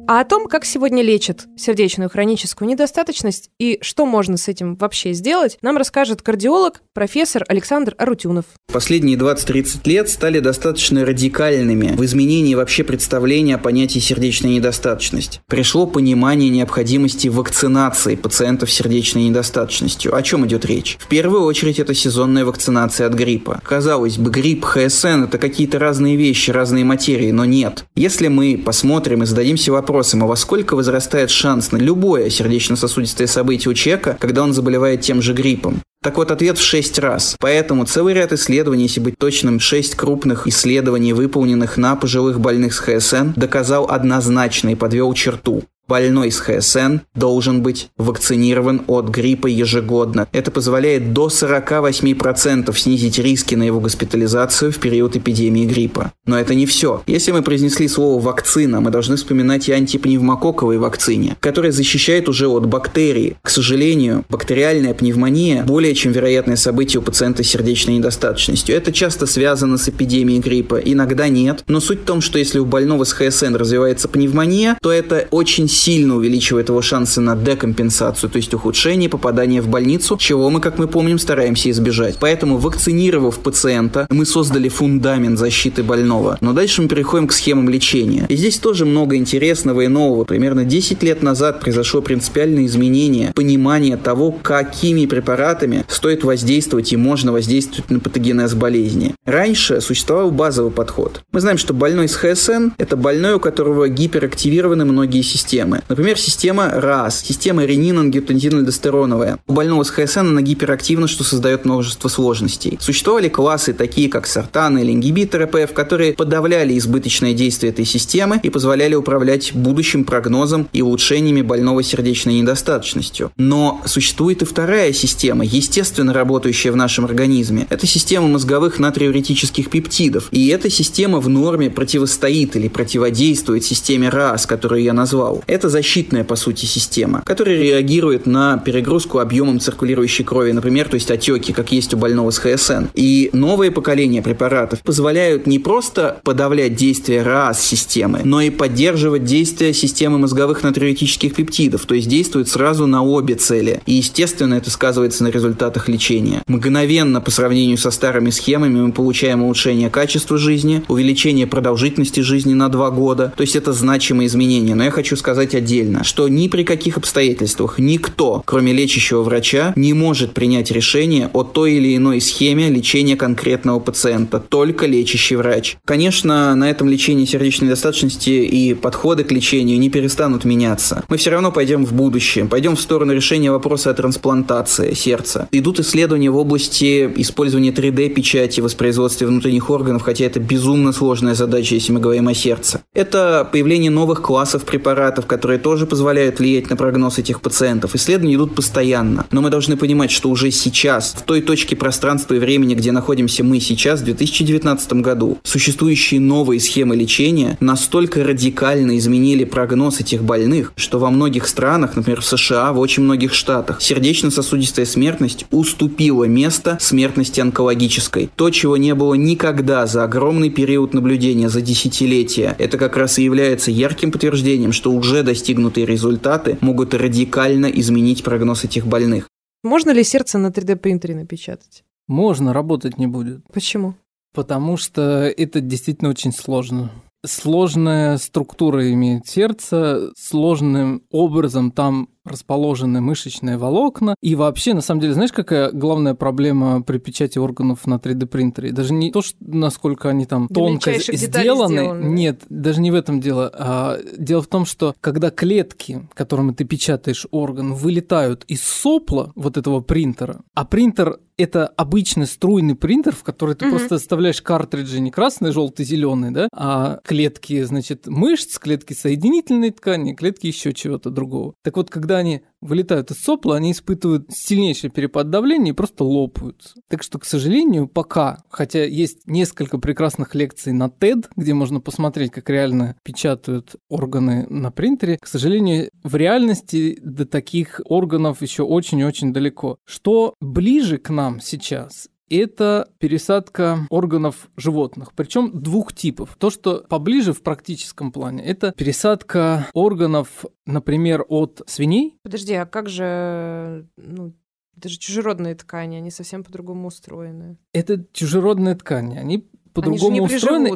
А 0.09 0.21
о 0.21 0.25
том, 0.25 0.47
как 0.47 0.65
сегодня 0.65 1.03
лечат 1.03 1.47
сердечную 1.57 2.09
хроническую 2.09 2.69
недостаточность 2.69 3.51
и 3.59 3.79
что 3.83 4.07
можно 4.07 4.37
с 4.37 4.47
этим 4.47 4.77
вообще 4.77 5.13
сделать, 5.13 5.59
нам 5.63 5.77
расскажет 5.77 6.23
кардиолог, 6.23 6.81
профессор 6.93 7.45
Александр 7.49 7.97
Арутюнов. 7.99 8.45
Последние 8.73 9.19
20-30 9.19 9.81
лет 9.85 10.09
стали 10.09 10.39
достаточно 10.39 11.05
радикальными 11.05 11.97
в 11.97 12.05
изменении 12.05 12.55
вообще 12.55 12.85
представления 12.85 13.57
о 13.57 13.59
понятии 13.59 13.99
сердечной 13.99 14.55
недостаточности. 14.55 15.41
Пришло 15.49 15.89
понимание 15.89 16.51
необходимости 16.51 17.27
вакцинации 17.27 18.15
пациентов 18.15 18.71
с 18.71 18.75
сердечной 18.75 19.25
недостаточностью. 19.25 20.15
О 20.15 20.23
чем 20.23 20.47
идет 20.47 20.65
речь? 20.67 20.99
В 21.01 21.09
первую 21.09 21.43
очередь 21.43 21.81
это 21.81 21.95
сезонная 21.95 22.45
вакцинация 22.45 23.09
от 23.09 23.15
гриппа. 23.15 23.61
Казалось 23.65 24.19
бы, 24.19 24.31
грипп, 24.31 24.67
ХСН– 24.67 25.25
это 25.25 25.39
какие-то 25.39 25.81
разные 25.81 26.15
вещи, 26.15 26.53
разные 26.53 26.85
материи, 26.85 27.33
но 27.33 27.45
нет. 27.45 27.87
Если 27.97 28.29
мы 28.29 28.63
посмотрим 28.65 29.25
и 29.25 29.27
зададимся 29.27 29.73
вопросом, 29.73 29.96
вопросом, 29.97 30.25
а 30.25 30.27
во 30.27 30.37
сколько 30.37 30.77
возрастает 30.77 31.31
шанс 31.31 31.73
на 31.73 31.79
любое 31.79 32.29
сердечно-сосудистое 32.29 33.27
событие 33.27 33.71
у 33.71 33.75
человека, 33.75 34.19
когда 34.21 34.43
он 34.43 34.53
заболевает 34.53 35.01
тем 35.01 35.23
же 35.23 35.33
гриппом? 35.33 35.81
Так 36.03 36.19
вот, 36.19 36.31
ответ 36.31 36.59
в 36.59 36.63
6 36.63 36.99
раз. 36.99 37.37
Поэтому 37.41 37.87
целый 37.87 38.13
ряд 38.13 38.31
исследований, 38.33 38.83
если 38.85 39.01
быть 39.01 39.19
точным, 39.19 39.59
6 39.59 39.95
крупных 39.95 40.47
исследований, 40.47 41.15
выполненных 41.15 41.79
на 41.79 41.97
пожилых 41.97 42.41
больных 42.41 42.75
с 42.75 42.79
ХСН, 42.79 43.33
доказал 43.37 43.87
однозначно 43.91 44.69
и 44.69 44.75
подвел 44.75 45.15
черту. 45.15 45.65
Больной 45.89 46.33
с 46.33 46.41
ХСН 46.41 46.99
должен 47.15 47.63
быть 47.63 47.91
вакцинирован 47.97 48.83
от 48.89 49.09
гриппа 49.09 49.47
ежегодно. 49.47 50.27
Это 50.33 50.51
позволяет 50.51 51.13
до 51.13 51.29
48% 51.29 52.77
снизить 52.77 53.19
риски 53.19 53.55
на 53.55 53.63
его 53.63 53.79
госпитализацию 53.79 54.73
в 54.73 54.79
период 54.79 55.15
эпидемии 55.15 55.65
гриппа. 55.65 56.13
Но 56.27 56.39
это 56.39 56.55
не 56.57 56.67
все. 56.67 57.03
Если 57.07 57.31
мы 57.31 57.43
произнесли 57.43 57.87
слово 57.87 58.21
«вакцина», 58.21 58.81
мы 58.81 58.91
должны 58.91 59.15
вспоминать 59.15 59.69
и 59.69 59.73
антипневмококковой 59.73 60.79
вакцине, 60.79 61.37
которая 61.39 61.71
защищает 61.71 62.29
уже 62.29 62.49
от 62.49 62.67
бактерий. 62.67 63.37
К 63.43 63.51
сожалению, 63.51 64.25
бактериальная 64.29 64.93
пневмония– 64.93 65.63
более 65.67 65.95
чем 65.95 66.11
вероятное 66.11 66.57
событие 66.57 67.01
у 67.01 67.05
пациента 67.05 67.45
с 67.45 67.47
сердечной 67.47 67.99
недостаточностью. 67.99 68.75
Это 68.75 68.93
часто 68.93 69.27
связано 69.27 69.79
с 69.79 69.89
эпидемией 69.89 70.41
гриппа, 70.41 70.77
иногда 70.77 71.29
нет. 71.29 71.63
Но 71.69 71.79
суть 71.79 72.01
в 72.01 72.05
том, 72.05 72.21
что 72.21 72.41
если 72.41 72.59
у 72.59 72.65
больного 72.65 73.05
с 73.05 73.13
ХСН 73.13 73.55
развивается 73.55 74.09
пневмония, 74.09 74.77
то 74.83 74.91
это 74.91 75.29
очень 75.31 75.69
сильно 75.77 76.17
увеличивает 76.17 76.69
его 76.69 76.83
шансы 76.83 77.21
на 77.21 77.37
декомпенсацию, 77.37 78.31
то 78.31 78.37
есть 78.39 78.53
ухудшение 78.55 79.09
попадания 79.09 79.61
в 79.61 79.69
больницу, 79.69 80.17
чего 80.19 80.51
мы, 80.51 80.61
как 80.61 80.79
мы 80.79 80.89
помним, 80.89 81.19
стараемся 81.19 81.71
избежать. 81.71 82.17
Поэтому, 82.19 82.59
вакцинировав 82.59 83.39
пациента, 83.39 84.07
мы 84.11 84.25
создали 84.25 84.69
фундамент 84.69 85.39
защиты 85.39 85.83
больного. 85.83 86.39
Но 86.41 86.53
дальше 86.53 86.83
мы 86.83 86.89
переходим 86.89 87.29
к 87.29 87.33
схемам 87.33 87.69
лечения. 87.69 88.27
И 88.29 88.37
здесь 88.37 88.59
тоже 88.59 88.87
много 88.87 89.17
интересного 89.17 89.83
и 89.83 89.89
нового. 89.89 90.25
Примерно 90.25 90.65
10 90.65 91.03
лет 91.03 91.23
назад 91.23 91.61
произошло 91.61 92.01
принципиальное 92.01 92.65
изменение 92.67 93.33
понимания 93.35 93.97
того, 93.97 94.33
какими 94.43 95.07
препаратами 95.07 95.85
стоит 95.89 96.25
воздействовать 96.25 96.93
и 96.93 96.97
можно 96.97 97.33
воздействовать 97.33 97.91
на 97.91 98.01
патогенез 98.01 98.55
болезни. 98.55 99.15
Раньше 99.27 99.81
существовал 99.81 100.31
базовый 100.31 100.73
подход. 100.73 101.21
Мы 101.33 101.41
знаем, 101.41 101.59
что 101.59 101.75
больной 101.75 102.09
с 102.09 102.15
ХСН– 102.15 102.69
это 102.79 102.97
больной, 102.97 103.35
у 103.35 103.41
которого 103.41 103.89
гиперактивированы 103.89 104.85
многие 104.85 105.23
системы 105.23 105.66
системы. 105.67 105.83
Например, 105.89 106.19
система 106.19 106.71
РАС, 106.71 107.23
система 107.23 107.65
ренин-ангиотензин-альдостероновая. 107.65 109.39
У 109.47 109.53
больного 109.53 109.83
с 109.83 109.91
ХСН 109.91 110.21
она 110.21 110.43
гиперактивна, 110.43 111.09
что 111.09 111.25
создает 111.25 111.65
множество 111.65 112.09
сложностей. 112.09 112.79
Существовали 112.81 113.29
классы, 113.29 113.73
такие 113.73 114.09
как 114.09 114.27
сортаны 114.27 114.81
или 114.81 114.93
ингибиторы 114.93 115.47
ПФ, 115.47 115.73
которые 115.73 116.13
подавляли 116.15 116.77
избыточное 116.79 117.35
действие 117.35 117.73
этой 117.73 117.85
системы 117.85 118.41
и 118.43 118.51
позволяли 118.51 118.95
управлять 118.95 119.53
будущим 119.55 120.05
прогнозом 120.05 120.69
и 120.73 120.83
улучшениями 120.83 121.43
больного 121.43 121.83
сердечной 121.83 122.35
недостаточностью. 122.41 123.33
Но 123.37 123.81
существует 123.87 124.43
и 124.43 124.45
вторая 124.45 124.93
система, 124.93 125.45
естественно 125.45 126.13
работающая 126.13 126.71
в 126.71 126.77
нашем 126.77 127.05
организме. 127.05 127.67
Это 127.71 127.87
система 127.87 128.29
мозговых 128.29 128.79
натриуретических 128.79 129.71
пептидов. 129.71 130.29
И 130.31 130.49
эта 130.49 130.71
система 130.71 131.21
в 131.21 131.29
норме 131.29 131.71
противостоит 131.71 132.57
или 132.57 132.69
противодействует 132.69 133.65
системе 133.65 134.09
РАС, 134.09 134.47
которую 134.47 134.83
я 134.83 134.93
назвал. 134.93 135.43
Это 135.57 135.71
защитная, 135.71 136.23
по 136.23 136.37
сути, 136.37 136.67
система, 136.67 137.23
которая 137.25 137.57
реагирует 137.57 138.27
на 138.27 138.59
перегрузку 138.59 139.21
объемом 139.21 139.59
циркулирующей 139.59 140.23
крови, 140.23 140.53
например, 140.53 140.87
то 140.87 140.97
есть 140.97 141.11
отеки, 141.11 141.53
как 141.53 141.73
есть 141.73 141.95
у 141.95 141.97
больного 141.97 142.31
с 142.31 142.37
ХСН. 142.37 142.89
И 142.93 143.31
новые 143.33 143.71
поколения 143.71 144.21
препаратов 144.21 144.83
позволяют 144.83 145.47
не 145.47 145.59
просто 145.59 146.21
подавлять 146.25 146.75
действие 146.75 147.23
РАС-системы, 147.23 148.21
но 148.23 148.43
и 148.43 148.51
поддерживать 148.51 149.25
действие 149.25 149.73
системы 149.73 150.19
мозговых 150.19 150.63
натриотических 150.63 151.35
пептидов, 151.35 151.87
то 151.87 151.95
есть 151.95 152.07
действует 152.07 152.49
сразу 152.49 152.87
на 152.87 153.03
обе 153.03 153.35
цели. 153.37 153.81
И, 153.87 153.95
естественно, 153.95 154.57
это 154.57 154.71
сказывается 154.71 155.25
на 155.25 155.29
результатах 155.29 155.89
лечения. 155.89 156.43
Мгновенно 156.47 157.23
по 157.23 157.31
сравнению 157.31 157.79
со 157.79 157.91
старыми 157.91 158.29
схемами 158.29 158.79
мы 158.79 158.93
получаем 158.93 159.43
улучшение 159.43 159.89
качества 159.89 160.37
жизни, 160.37 160.83
увеличение 160.89 161.47
продолжительности 161.47 162.21
жизни 162.21 162.53
на 162.53 162.69
два 162.69 162.91
года, 162.91 163.33
то 163.35 163.41
есть 163.41 163.57
это 163.57 163.73
значимые 163.73 164.27
изменения. 164.27 164.75
Но 164.75 164.85
я 164.85 164.91
хочу 164.91 165.17
сказать, 165.17 165.46
сказать 165.47 165.55
отдельно, 165.55 166.05
что 166.05 166.29
ни 166.29 166.49
при 166.49 166.65
каких 166.65 166.97
обстоятельствах 166.97 167.79
никто, 167.79 168.43
кроме 168.45 168.73
лечащего 168.73 169.23
врача, 169.23 169.73
не 169.77 169.93
может 169.93 170.33
принять 170.33 170.71
решение 170.71 171.31
о 171.33 171.45
той 171.45 171.75
или 171.75 171.97
иной 171.97 172.21
схеме 172.21 172.69
лечения 172.69 173.17
конкретного 173.17 173.81
пациента, 173.81 174.41
только 174.41 174.87
лечащий 174.87 175.37
врач. 175.37 175.77
Конечно, 175.85 176.55
на 176.55 176.71
этом 176.71 176.89
лечении 176.89 177.25
сердечной 177.25 177.67
недостаточности 177.67 178.31
и 178.31 178.75
подходы 178.75 179.25
к 179.25 179.33
лечению 179.33 179.79
не 179.79 179.91
перестанут 179.91 180.45
меняться. 180.45 181.05
Мы 181.09 181.17
все 181.17 181.31
равно 181.31 181.53
пойдем 181.53 181.85
в 181.85 181.93
будущее, 181.93 182.47
пойдем 182.47 182.77
в 182.77 182.81
сторону 182.81 183.13
решения 183.13 183.51
вопроса 183.51 183.91
о 183.91 183.95
трансплантации 183.95 184.95
сердца. 184.95 185.49
Идут 185.53 185.81
исследования 185.81 186.31
в 186.31 186.37
области 186.37 187.11
использования 187.17 187.71
3D-печати, 187.71 188.61
воспроизводстве 188.61 189.27
внутренних 189.27 189.71
органов, 189.71 190.03
хотя 190.03 190.25
это 190.25 190.41
безумно 190.41 190.93
сложная 190.93 191.35
задача, 191.35 191.75
если 191.75 191.93
мы 191.93 192.01
говорим 192.01 192.29
о 192.29 192.35
сердце. 192.35 192.81
Это 192.95 193.49
появление 193.51 193.91
новых 193.91 194.23
классов 194.23 194.65
препаратов, 194.65 195.27
которые 195.37 195.59
тоже 195.59 195.85
позволяют 195.85 196.39
влиять 196.39 196.71
на 196.71 196.77
прогноз 196.77 197.19
этих 197.19 197.43
пациентов. 197.43 197.95
Исследования 197.95 198.37
идут 198.37 198.55
постоянно. 198.55 199.27
Но 199.31 199.43
мы 199.43 199.51
должны 199.51 199.77
понимать, 199.77 200.11
что 200.11 200.31
уже 200.31 200.51
сейчас, 200.51 201.15
в 201.15 201.25
той 201.25 201.43
точке 201.43 201.77
пространства 201.77 202.33
и 202.33 202.39
времени, 202.39 202.75
где 202.75 202.91
находимся 202.91 203.45
мы 203.45 203.61
сейчас, 203.61 204.01
в 204.01 204.05
2019 204.05 204.95
году, 204.95 205.37
существующие 205.43 206.21
новые 206.21 206.59
схемы 206.59 206.97
лечения 206.97 207.59
настолько 207.61 208.25
радикально 208.25 208.97
изменили 208.97 209.45
прогноз 209.45 210.01
этих 210.01 210.23
больных, 210.23 210.73
что 210.75 210.99
во 210.99 211.11
многих 211.11 211.47
странах, 211.49 211.97
например, 211.97 212.23
в 212.23 212.25
США, 212.25 212.73
в 212.73 212.79
очень 212.79 213.03
многих 213.03 213.35
штатах, 213.35 213.83
сердечно-сосудистая 213.83 214.87
смертность 214.87 215.45
уступила 215.51 216.25
место 216.25 216.79
смертности 216.81 217.41
онкологической. 217.41 218.31
То, 218.37 218.49
чего 218.49 218.79
не 218.79 218.95
было 218.95 219.13
никогда 219.13 219.87
за 219.87 220.05
огромный 220.05 220.49
период 220.49 220.95
наблюдения, 220.95 221.51
за 221.51 221.61
десятилетия, 221.61 222.57
это 222.59 222.79
как 222.79 222.97
раз 222.97 223.19
и 223.19 223.23
является 223.25 223.71
ярким 223.71 224.11
подтверждением, 224.11 224.73
что 224.73 224.93
уже 224.93 225.26
достигнутые 225.27 225.85
результаты 225.85 226.57
могут 226.63 226.95
радикально 226.95 227.67
изменить 227.67 228.25
прогноз 228.25 228.65
этих 228.65 228.87
больных. 228.87 229.29
Можно 229.63 229.91
ли 229.91 230.03
сердце 230.03 230.39
на 230.39 230.47
3D-принтере 230.47 231.15
напечатать? 231.15 231.85
Можно, 232.09 232.55
работать 232.55 232.99
не 232.99 233.07
будет. 233.07 233.41
Почему? 233.53 233.95
Потому 234.33 234.79
что 234.79 235.33
это 235.37 235.61
действительно 235.61 236.11
очень 236.11 236.33
сложно 236.33 236.91
сложная 237.25 238.19
структура 238.19 238.93
имеет 238.93 239.27
сердце, 239.27 240.13
сложным 240.17 241.03
образом 241.11 241.71
там 241.71 242.09
расположены 242.27 243.01
мышечные 243.01 243.57
волокна. 243.57 244.15
И 244.23 244.35
вообще, 244.35 244.75
на 244.75 244.81
самом 244.81 245.01
деле, 245.01 245.15
знаешь, 245.15 245.33
какая 245.33 245.71
главная 245.73 246.15
проблема 246.15 246.83
при 246.83 246.99
печати 246.99 247.39
органов 247.39 247.87
на 247.87 247.95
3D 247.95 248.27
принтере? 248.27 248.73
Даже 248.73 248.93
не 248.93 249.11
то, 249.11 249.23
что, 249.23 249.37
насколько 249.41 250.09
они 250.09 250.27
там 250.27 250.49
тонко 250.49 250.93
сделаны. 250.99 251.75
сделаны. 251.75 252.05
Нет, 252.05 252.43
даже 252.49 252.81
не 252.81 252.91
в 252.91 252.95
этом 252.95 253.21
дело. 253.21 253.51
А 253.55 253.99
дело 254.19 254.43
в 254.43 254.49
том, 254.49 254.67
что 254.67 254.95
когда 255.01 255.31
клетки, 255.31 256.09
которыми 256.15 256.53
ты 256.53 256.65
печатаешь 256.65 257.27
орган, 257.31 257.75
вылетают 257.75 258.45
из 258.49 258.63
сопла 258.63 259.33
вот 259.35 259.57
этого 259.57 259.81
принтера, 259.81 260.41
а 260.55 260.65
принтер 260.65 261.19
это 261.39 261.67
обычный 261.67 262.27
струйный 262.27 262.75
принтер, 262.75 263.15
в 263.15 263.23
который 263.23 263.55
ты 263.55 263.67
mm-hmm. 263.67 263.71
просто 263.71 263.97
оставляешь 263.97 264.41
картриджи 264.41 265.01
не 265.01 265.11
красный, 265.11 265.53
желтый, 265.53 265.85
зеленый, 265.85 266.31
да, 266.31 266.49
а 266.53 267.01
клетки, 267.05 267.63
значит, 267.63 268.07
мышц, 268.07 268.59
клетки 268.59 268.95
соединительной 268.95 269.71
ткани, 269.71 270.15
клетки 270.15 270.47
еще 270.47 270.73
чего-то 270.73 271.11
другого. 271.11 271.55
Так 271.63 271.77
вот, 271.77 271.91
когда 271.91 272.16
они 272.17 272.43
вылетают 272.61 273.11
из 273.11 273.19
сопла, 273.19 273.57
они 273.57 273.73
испытывают 273.73 274.27
сильнейший 274.31 274.91
перепад 274.91 275.31
давления 275.31 275.73
и 275.73 275.75
просто 275.75 276.05
лопаются. 276.05 276.75
Так 276.89 277.03
что, 277.03 277.19
к 277.19 277.25
сожалению, 277.25 277.87
пока, 277.89 278.43
хотя 278.51 278.85
есть 278.85 279.27
несколько 279.27 279.79
прекрасных 279.79 280.35
лекций 280.35 280.73
на 280.73 280.89
TED, 280.89 281.29
где 281.37 281.55
можно 281.55 281.81
посмотреть, 281.81 282.33
как 282.33 282.49
реально 282.51 282.97
печатают 283.03 283.77
органы 283.89 284.47
на 284.49 284.71
принтере, 284.71 285.19
к 285.19 285.27
сожалению, 285.27 285.91
в 286.03 286.17
реальности 286.17 286.99
до 287.03 287.27
таких 287.27 287.81
органов 287.85 288.43
еще 288.43 288.63
очень-очень 288.63 289.33
далеко. 289.33 289.79
Что 289.85 290.35
ближе 290.41 290.99
к 290.99 291.11
нам 291.11 291.41
сейчас, 291.41 292.09
это 292.31 292.89
пересадка 292.99 293.87
органов 293.91 294.49
животных, 294.57 295.13
причем 295.15 295.51
двух 295.61 295.93
типов. 295.93 296.37
То, 296.39 296.51
что 296.51 296.85
поближе 296.89 297.33
в 297.33 297.43
практическом 297.43 298.13
плане, 298.13 298.45
это 298.45 298.73
пересадка 298.73 299.69
органов, 299.73 300.45
например, 300.67 301.25
от 301.29 301.63
свиней. 301.67 302.17
Подожди, 302.23 302.55
а 302.55 302.67
как 302.67 302.89
же 302.89 303.87
ну, 303.97 304.35
это 304.77 304.89
же 304.89 304.99
чужеродные 304.99 305.55
ткани, 305.55 305.97
они 305.97 306.11
совсем 306.11 306.45
по-другому 306.45 306.89
устроены. 306.89 307.57
Это 307.73 308.05
чужеродные 308.13 308.75
ткани, 308.75 309.17
они 309.17 309.49
по-другому 309.77 310.25
устроены. 310.25 310.71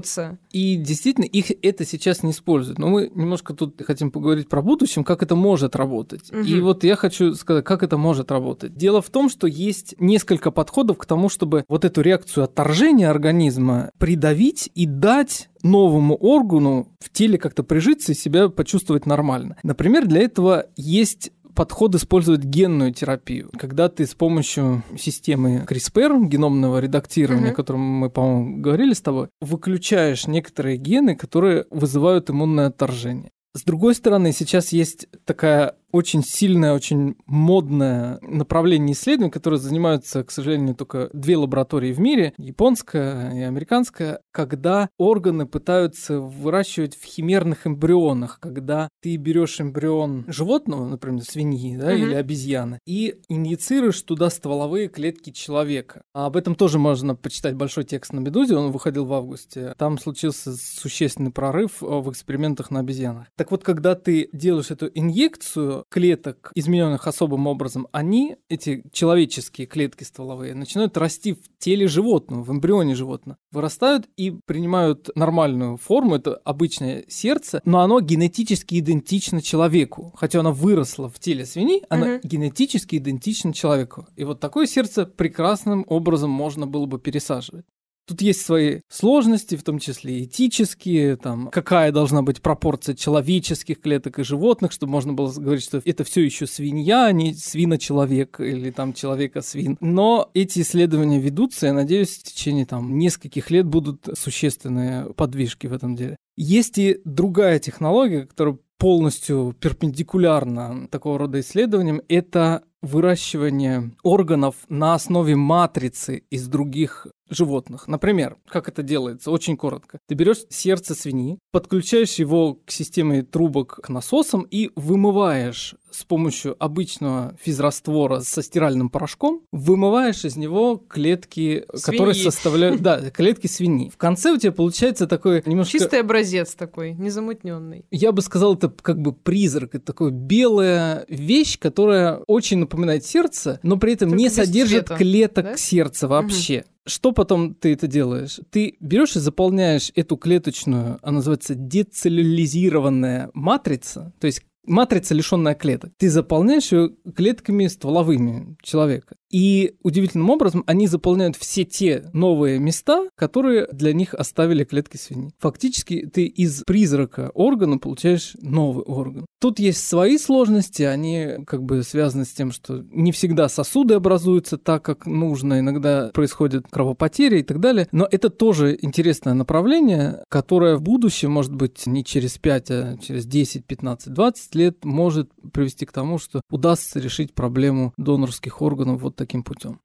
И 0.51 0.77
действительно, 0.77 1.25
их 1.25 1.51
это 1.63 1.85
сейчас 1.85 2.23
не 2.23 2.31
используют. 2.31 2.79
Но 2.79 2.89
мы 2.89 3.11
немножко 3.15 3.55
тут 3.55 3.81
хотим 3.85 4.11
поговорить 4.11 4.49
про 4.49 4.63
будущем, 4.63 5.05
как 5.05 5.23
это 5.23 5.35
может 5.35 5.77
работать. 5.77 6.31
Угу. 6.31 6.41
И 6.41 6.61
вот 6.61 6.85
я 6.85 6.97
хочу 6.97 7.35
сказать, 7.35 7.65
как 7.65 7.83
это 7.83 7.97
может 7.97 8.31
работать. 8.31 8.75
Дело 8.75 9.03
в 9.03 9.11
том, 9.11 9.29
что 9.29 9.47
есть 9.47 9.95
несколько 9.99 10.51
подходов 10.51 10.99
к 10.99 11.07
тому, 11.07 11.29
чтобы 11.29 11.65
вот 11.69 11.85
эту 11.85 12.01
реакцию 12.03 12.45
отторжения 12.45 13.11
организма 13.11 13.91
придавить 13.99 14.71
и 14.75 14.87
дать 14.87 15.49
новому 15.63 16.15
органу 16.17 16.89
в 17.01 17.11
теле 17.11 17.39
как-то 17.39 17.63
прижиться 17.63 18.13
и 18.13 18.15
себя 18.15 18.49
почувствовать 18.49 19.07
нормально. 19.07 19.57
Например, 19.63 20.07
для 20.07 20.23
этого 20.23 20.67
есть 20.77 21.33
подход 21.55 21.95
использовать 21.95 22.45
генную 22.45 22.93
терапию, 22.93 23.51
когда 23.59 23.89
ты 23.89 24.07
с 24.07 24.15
помощью 24.15 24.83
системы 24.99 25.65
CRISPR, 25.69 26.27
геномного 26.27 26.79
редактирования, 26.79 27.47
угу. 27.47 27.53
о 27.53 27.57
котором 27.57 27.81
мы, 27.81 28.11
по-моему, 28.11 28.63
говорили 28.63 28.93
с 28.93 29.01
тобой, 29.01 29.29
выключаешь 29.41 30.27
некоторые 30.27 30.77
гены, 30.77 31.17
которые 31.17 31.67
вызывают 31.71 32.31
иммунное 32.31 32.67
отторжение. 32.67 33.31
С 33.55 33.65
другой 33.65 33.95
стороны, 33.97 34.33
сейчас 34.33 34.73
есть 34.73 35.09
такая 35.25 35.75
очень 35.93 36.23
сильное, 36.23 36.75
очень 36.75 37.17
модное 37.27 38.19
направление 38.23 38.95
исследований, 38.95 39.31
которое 39.31 39.57
занимаются, 39.57 40.25
к 40.25 40.31
сожалению, 40.31 40.75
только 40.75 41.11
две 41.13 41.37
лаборатории 41.37 41.93
в 41.93 42.01
мире, 42.01 42.33
японская 42.37 43.35
и 43.35 43.41
американская, 43.41 44.21
когда 44.33 44.89
органы 44.99 45.47
пытаются 45.47 46.21
выращивать 46.21 46.97
в 46.97 47.05
химерных 47.05 47.67
эмбрионах, 47.67 48.39
когда 48.41 48.89
ты 49.01 49.17
берешь 49.17 49.61
эмбрион 49.61 50.25
животного, 50.29 50.87
например, 50.87 51.23
свиньи 51.25 51.77
да, 51.77 51.93
mm-hmm. 51.93 51.99
или 51.99 52.15
обезьяны, 52.15 52.79
и 52.87 53.17
инъецируешь 53.29 54.01
туда 54.03 54.31
стволовые 54.31 54.89
клетки 54.89 55.31
человека. 55.31 56.03
А 56.15 56.27
об 56.27 56.37
этом 56.37 56.55
тоже 56.55 56.79
можно 56.79 57.15
почитать 57.15 57.55
большой 57.55 57.85
текст 57.85 58.13
на 58.13 58.21
Медузе, 58.21 58.57
он 58.57 58.71
выходил 58.71 59.05
в 59.05 59.13
августе. 59.13 59.75
Там 59.79 59.99
случился 59.99 60.55
существенный 60.55 61.31
прорыв 61.31 61.81
в 61.81 62.11
экспериментах 62.11 62.71
на 62.71 62.81
обезьянах. 62.81 63.27
Так 63.37 63.51
вот, 63.51 63.63
когда 63.63 63.95
ты 63.95 64.29
делаешь 64.33 64.71
эту 64.71 64.87
инъекцию, 64.93 65.80
клеток, 65.89 66.53
измененных 66.55 67.07
особым 67.07 67.47
образом, 67.47 67.89
они, 67.93 68.37
эти 68.49 68.83
человеческие 68.93 69.67
клетки 69.67 70.05
стволовые, 70.05 70.55
начинают 70.55 70.97
расти 70.97 71.35
в 71.35 71.41
теле 71.59 71.89
животного, 71.89 72.43
в 72.43 72.51
эмбрионе 72.51 72.95
животного, 72.95 73.39
вырастают 73.53 74.09
и 74.17 74.31
принимают 74.31 75.11
нормальную 75.15 75.77
форму, 75.77 76.17
это 76.17 76.35
обычное 76.45 77.05
сердце, 77.09 77.61
но 77.65 77.81
оно 77.81 78.01
генетически 78.01 78.79
идентично 78.79 79.43
человеку. 79.43 80.13
Хотя 80.17 80.41
оно 80.41 80.53
выросло 80.53 81.09
в 81.09 81.19
теле 81.19 81.45
свиньи, 81.47 81.83
оно 81.89 82.17
угу. 82.17 82.21
генетически 82.23 82.97
идентично 82.97 83.53
человеку. 83.53 84.07
И 84.17 84.25
вот 84.25 84.41
такое 84.41 84.67
сердце 84.67 85.07
прекрасным 85.07 85.85
образом 85.89 86.31
можно 86.31 86.67
было 86.67 86.87
бы 86.87 86.99
пересаживать. 86.99 87.65
Тут 88.07 88.23
есть 88.23 88.45
свои 88.45 88.81
сложности, 88.89 89.57
в 89.57 89.63
том 89.63 89.79
числе 89.79 90.25
этические, 90.25 91.17
там, 91.17 91.49
какая 91.49 91.93
должна 91.93 92.23
быть 92.23 92.43
пропорция 92.43 92.95
человеческих 92.95 93.81
клеток 93.81 94.19
и 94.19 94.25
животных, 94.25 94.73
чтобы 94.73 94.93
можно 94.93 95.13
было 95.13 95.33
говорить, 95.33 95.63
что 95.63 95.81
это 95.85 96.05
все 96.05 96.23
еще 96.23 96.47
свинья, 96.47 97.07
а 97.07 97.13
не 97.13 97.35
свина-человек 97.35 98.41
или 98.41 98.71
там 98.71 98.93
человека-свин. 98.93 99.77
Но 99.81 100.31
эти 100.35 100.61
исследования 100.61 101.21
ведутся, 101.21 101.67
я 101.67 101.73
надеюсь, 101.73 102.19
в 102.19 102.23
течение 102.25 102.67
там 102.67 102.99
нескольких 102.99 103.51
лет 103.51 103.67
будут 103.67 104.09
существенные 104.15 105.13
подвижки 105.15 105.67
в 105.67 105.73
этом 105.73 105.95
деле. 105.95 106.17
Есть 106.37 106.79
и 106.79 107.01
другая 107.05 107.59
технология, 107.59 108.27
которая 108.27 108.59
полностью 108.79 109.55
перпендикулярна 109.61 110.89
такого 110.91 111.19
рода 111.19 111.39
исследованиям, 111.41 112.01
это 112.09 112.63
выращивание 112.83 113.93
органов 114.03 114.57
на 114.69 114.95
основе 114.95 115.37
матрицы 115.37 116.23
из 116.31 116.49
других 116.49 117.07
животных. 117.31 117.87
Например, 117.89 118.37
как 118.49 118.69
это 118.69 118.83
делается? 118.83 119.31
Очень 119.31 119.57
коротко. 119.57 119.99
Ты 120.09 120.15
берешь 120.15 120.43
сердце 120.51 120.95
свиньи, 120.95 121.39
подключаешь 121.53 122.15
его 122.15 122.55
к 122.55 122.71
системе 122.71 123.23
трубок 123.23 123.81
к 123.83 123.89
насосам 123.89 124.43
и 124.51 124.71
вымываешь 124.75 125.77
с 125.91 126.05
помощью 126.05 126.57
обычного 126.63 127.37
физраствора 127.41 128.21
со 128.21 128.43
стиральным 128.43 128.91
порошком, 128.91 129.43
вымываешь 129.53 130.25
из 130.25 130.37
него 130.37 130.77
клетки, 130.77 131.65
свиньи. 131.75 131.99
которые 131.99 132.15
составляют... 132.15 132.81
Да, 132.81 133.11
клетки 133.11 133.47
свиньи. 133.47 133.91
В 133.91 133.97
конце 133.97 134.33
у 134.33 134.37
тебя 134.37 134.53
получается 134.53 135.07
такой 135.07 135.43
немножко... 135.47 135.73
Чистый 135.73 136.01
образец 136.01 136.55
такой, 136.55 136.93
незамутненный. 136.95 137.87
Я 137.91 138.13
бы 138.13 138.23
сказал, 138.23 138.55
это 138.55 138.69
как 138.69 139.01
бы 139.01 139.13
призрак, 139.13 139.75
это 139.75 139.87
такая 139.87 140.11
белая 140.11 141.05
вещь, 141.09 141.59
которая 141.59 142.21
очень 142.27 142.67
напоминает 142.71 143.05
сердце, 143.05 143.59
но 143.63 143.77
при 143.77 143.95
этом 143.95 144.11
Только 144.11 144.23
не 144.23 144.31
содержит 144.31 144.87
цвета, 144.87 144.97
клеток 144.97 145.45
да? 145.45 145.57
сердца 145.57 146.09
вообще. 146.09 146.59
Угу. 146.59 146.67
Что 146.87 147.13
потом 147.13 147.55
ты 147.55 147.73
это 147.73 147.87
делаешь? 147.87 148.41
Ты 148.51 148.77
берешь 148.81 149.17
и 149.17 149.21
заполняешь 149.21 149.93
эту 149.95 150.17
клеточную, 150.17 150.99
она 151.03 151.17
называется 151.17 151.55
децеллюлизированная 151.55 153.31
матрица, 153.35 154.13
то 154.19 154.27
есть 154.27 154.43
матрица, 154.65 155.15
лишенная 155.15 155.55
клеток. 155.55 155.93
Ты 155.99 156.09
заполняешь 156.09 156.73
ее 156.73 156.91
клетками 157.15 157.67
стволовыми 157.67 158.57
человека. 158.63 159.17
И 159.31 159.75
удивительным 159.83 160.31
образом 160.31 160.65
они 160.67 160.87
заполняют 160.87 161.37
все 161.37 161.65
те 161.65 162.11
новые 162.13 162.59
места, 162.59 163.09
которые 163.15 163.69
для 163.73 163.93
них 163.93 164.15
оставили 164.15 164.65
клетки 164.65 164.97
свиньи. 164.97 165.31
Фактически 165.39 166.07
ты 166.07 166.25
из 166.25 166.65
призрака 166.65 167.31
органа 167.35 167.79
получаешь 167.79 168.37
новый 168.41 168.85
орган. 168.85 169.27
Тут 169.41 169.59
есть 169.59 169.87
свои 169.87 170.19
сложности, 170.19 170.83
они 170.83 171.45
как 171.47 171.63
бы 171.63 171.83
связаны 171.83 172.25
с 172.25 172.31
тем, 172.31 172.53
что 172.53 172.85
не 172.91 173.13
всегда 173.13 173.49
сосуды 173.49 173.95
образуются 173.95 174.59
так, 174.59 174.85
как 174.85 175.07
нужно, 175.07 175.61
иногда 175.61 176.11
происходит 176.13 176.67
кровопотеря 176.71 177.39
и 177.39 177.43
так 177.43 177.61
далее. 177.61 177.89
Но 177.93 178.07
это 178.11 178.29
тоже 178.29 178.77
интересное 178.81 179.35
направление, 179.35 180.25
которое 180.29 180.77
в 180.77 180.83
будущем, 180.83 181.31
может 181.31 181.55
быть, 181.55 181.87
не 181.87 182.05
через 182.05 182.37
5, 182.37 182.71
а 182.71 182.99
через 182.99 183.27
10, 183.27 183.65
15, 183.65 184.13
20 184.13 184.55
лет 184.57 184.85
может 184.85 185.31
привести 185.53 185.87
к 185.87 185.93
тому, 185.93 186.19
что 186.19 186.43
удастся 186.51 186.99
решить 186.99 187.33
проблему 187.33 187.95
донорских 187.97 188.61
органов 188.61 189.01
вот 189.01 189.20
таким 189.21 189.43
путем. 189.43 189.81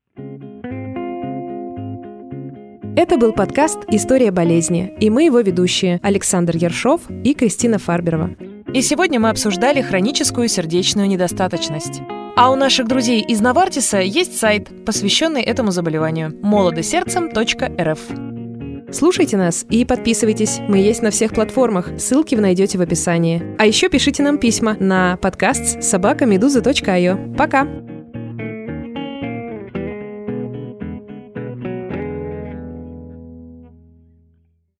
Это 2.97 3.17
был 3.17 3.33
подкаст 3.33 3.79
«История 3.89 4.31
болезни», 4.31 4.95
и 5.01 5.09
мы 5.09 5.25
его 5.25 5.41
ведущие 5.41 5.99
Александр 6.01 6.55
Ершов 6.55 7.01
и 7.25 7.33
Кристина 7.33 7.77
Фарберова. 7.77 8.29
И 8.73 8.81
сегодня 8.81 9.19
мы 9.19 9.29
обсуждали 9.29 9.81
хроническую 9.81 10.47
сердечную 10.47 11.09
недостаточность. 11.09 12.01
А 12.37 12.49
у 12.51 12.55
наших 12.55 12.87
друзей 12.87 13.21
из 13.21 13.41
Навартиса 13.41 13.99
есть 13.99 14.37
сайт, 14.37 14.85
посвященный 14.85 15.41
этому 15.41 15.71
заболеванию– 15.71 16.33
молодосердцем.рф. 16.41 17.99
Слушайте 18.93 19.35
нас 19.35 19.65
и 19.69 19.83
подписывайтесь. 19.83 20.59
Мы 20.69 20.77
есть 20.77 21.01
на 21.01 21.11
всех 21.11 21.33
платформах. 21.33 21.89
Ссылки 21.99 22.35
вы 22.35 22.41
найдете 22.41 22.77
в 22.77 22.81
описании. 22.81 23.43
А 23.57 23.65
еще 23.65 23.89
пишите 23.89 24.23
нам 24.23 24.37
письма 24.37 24.77
на 24.79 25.17
подкаст 25.17 25.83
собакамедуза.io. 25.83 27.35
Пока! 27.35 27.67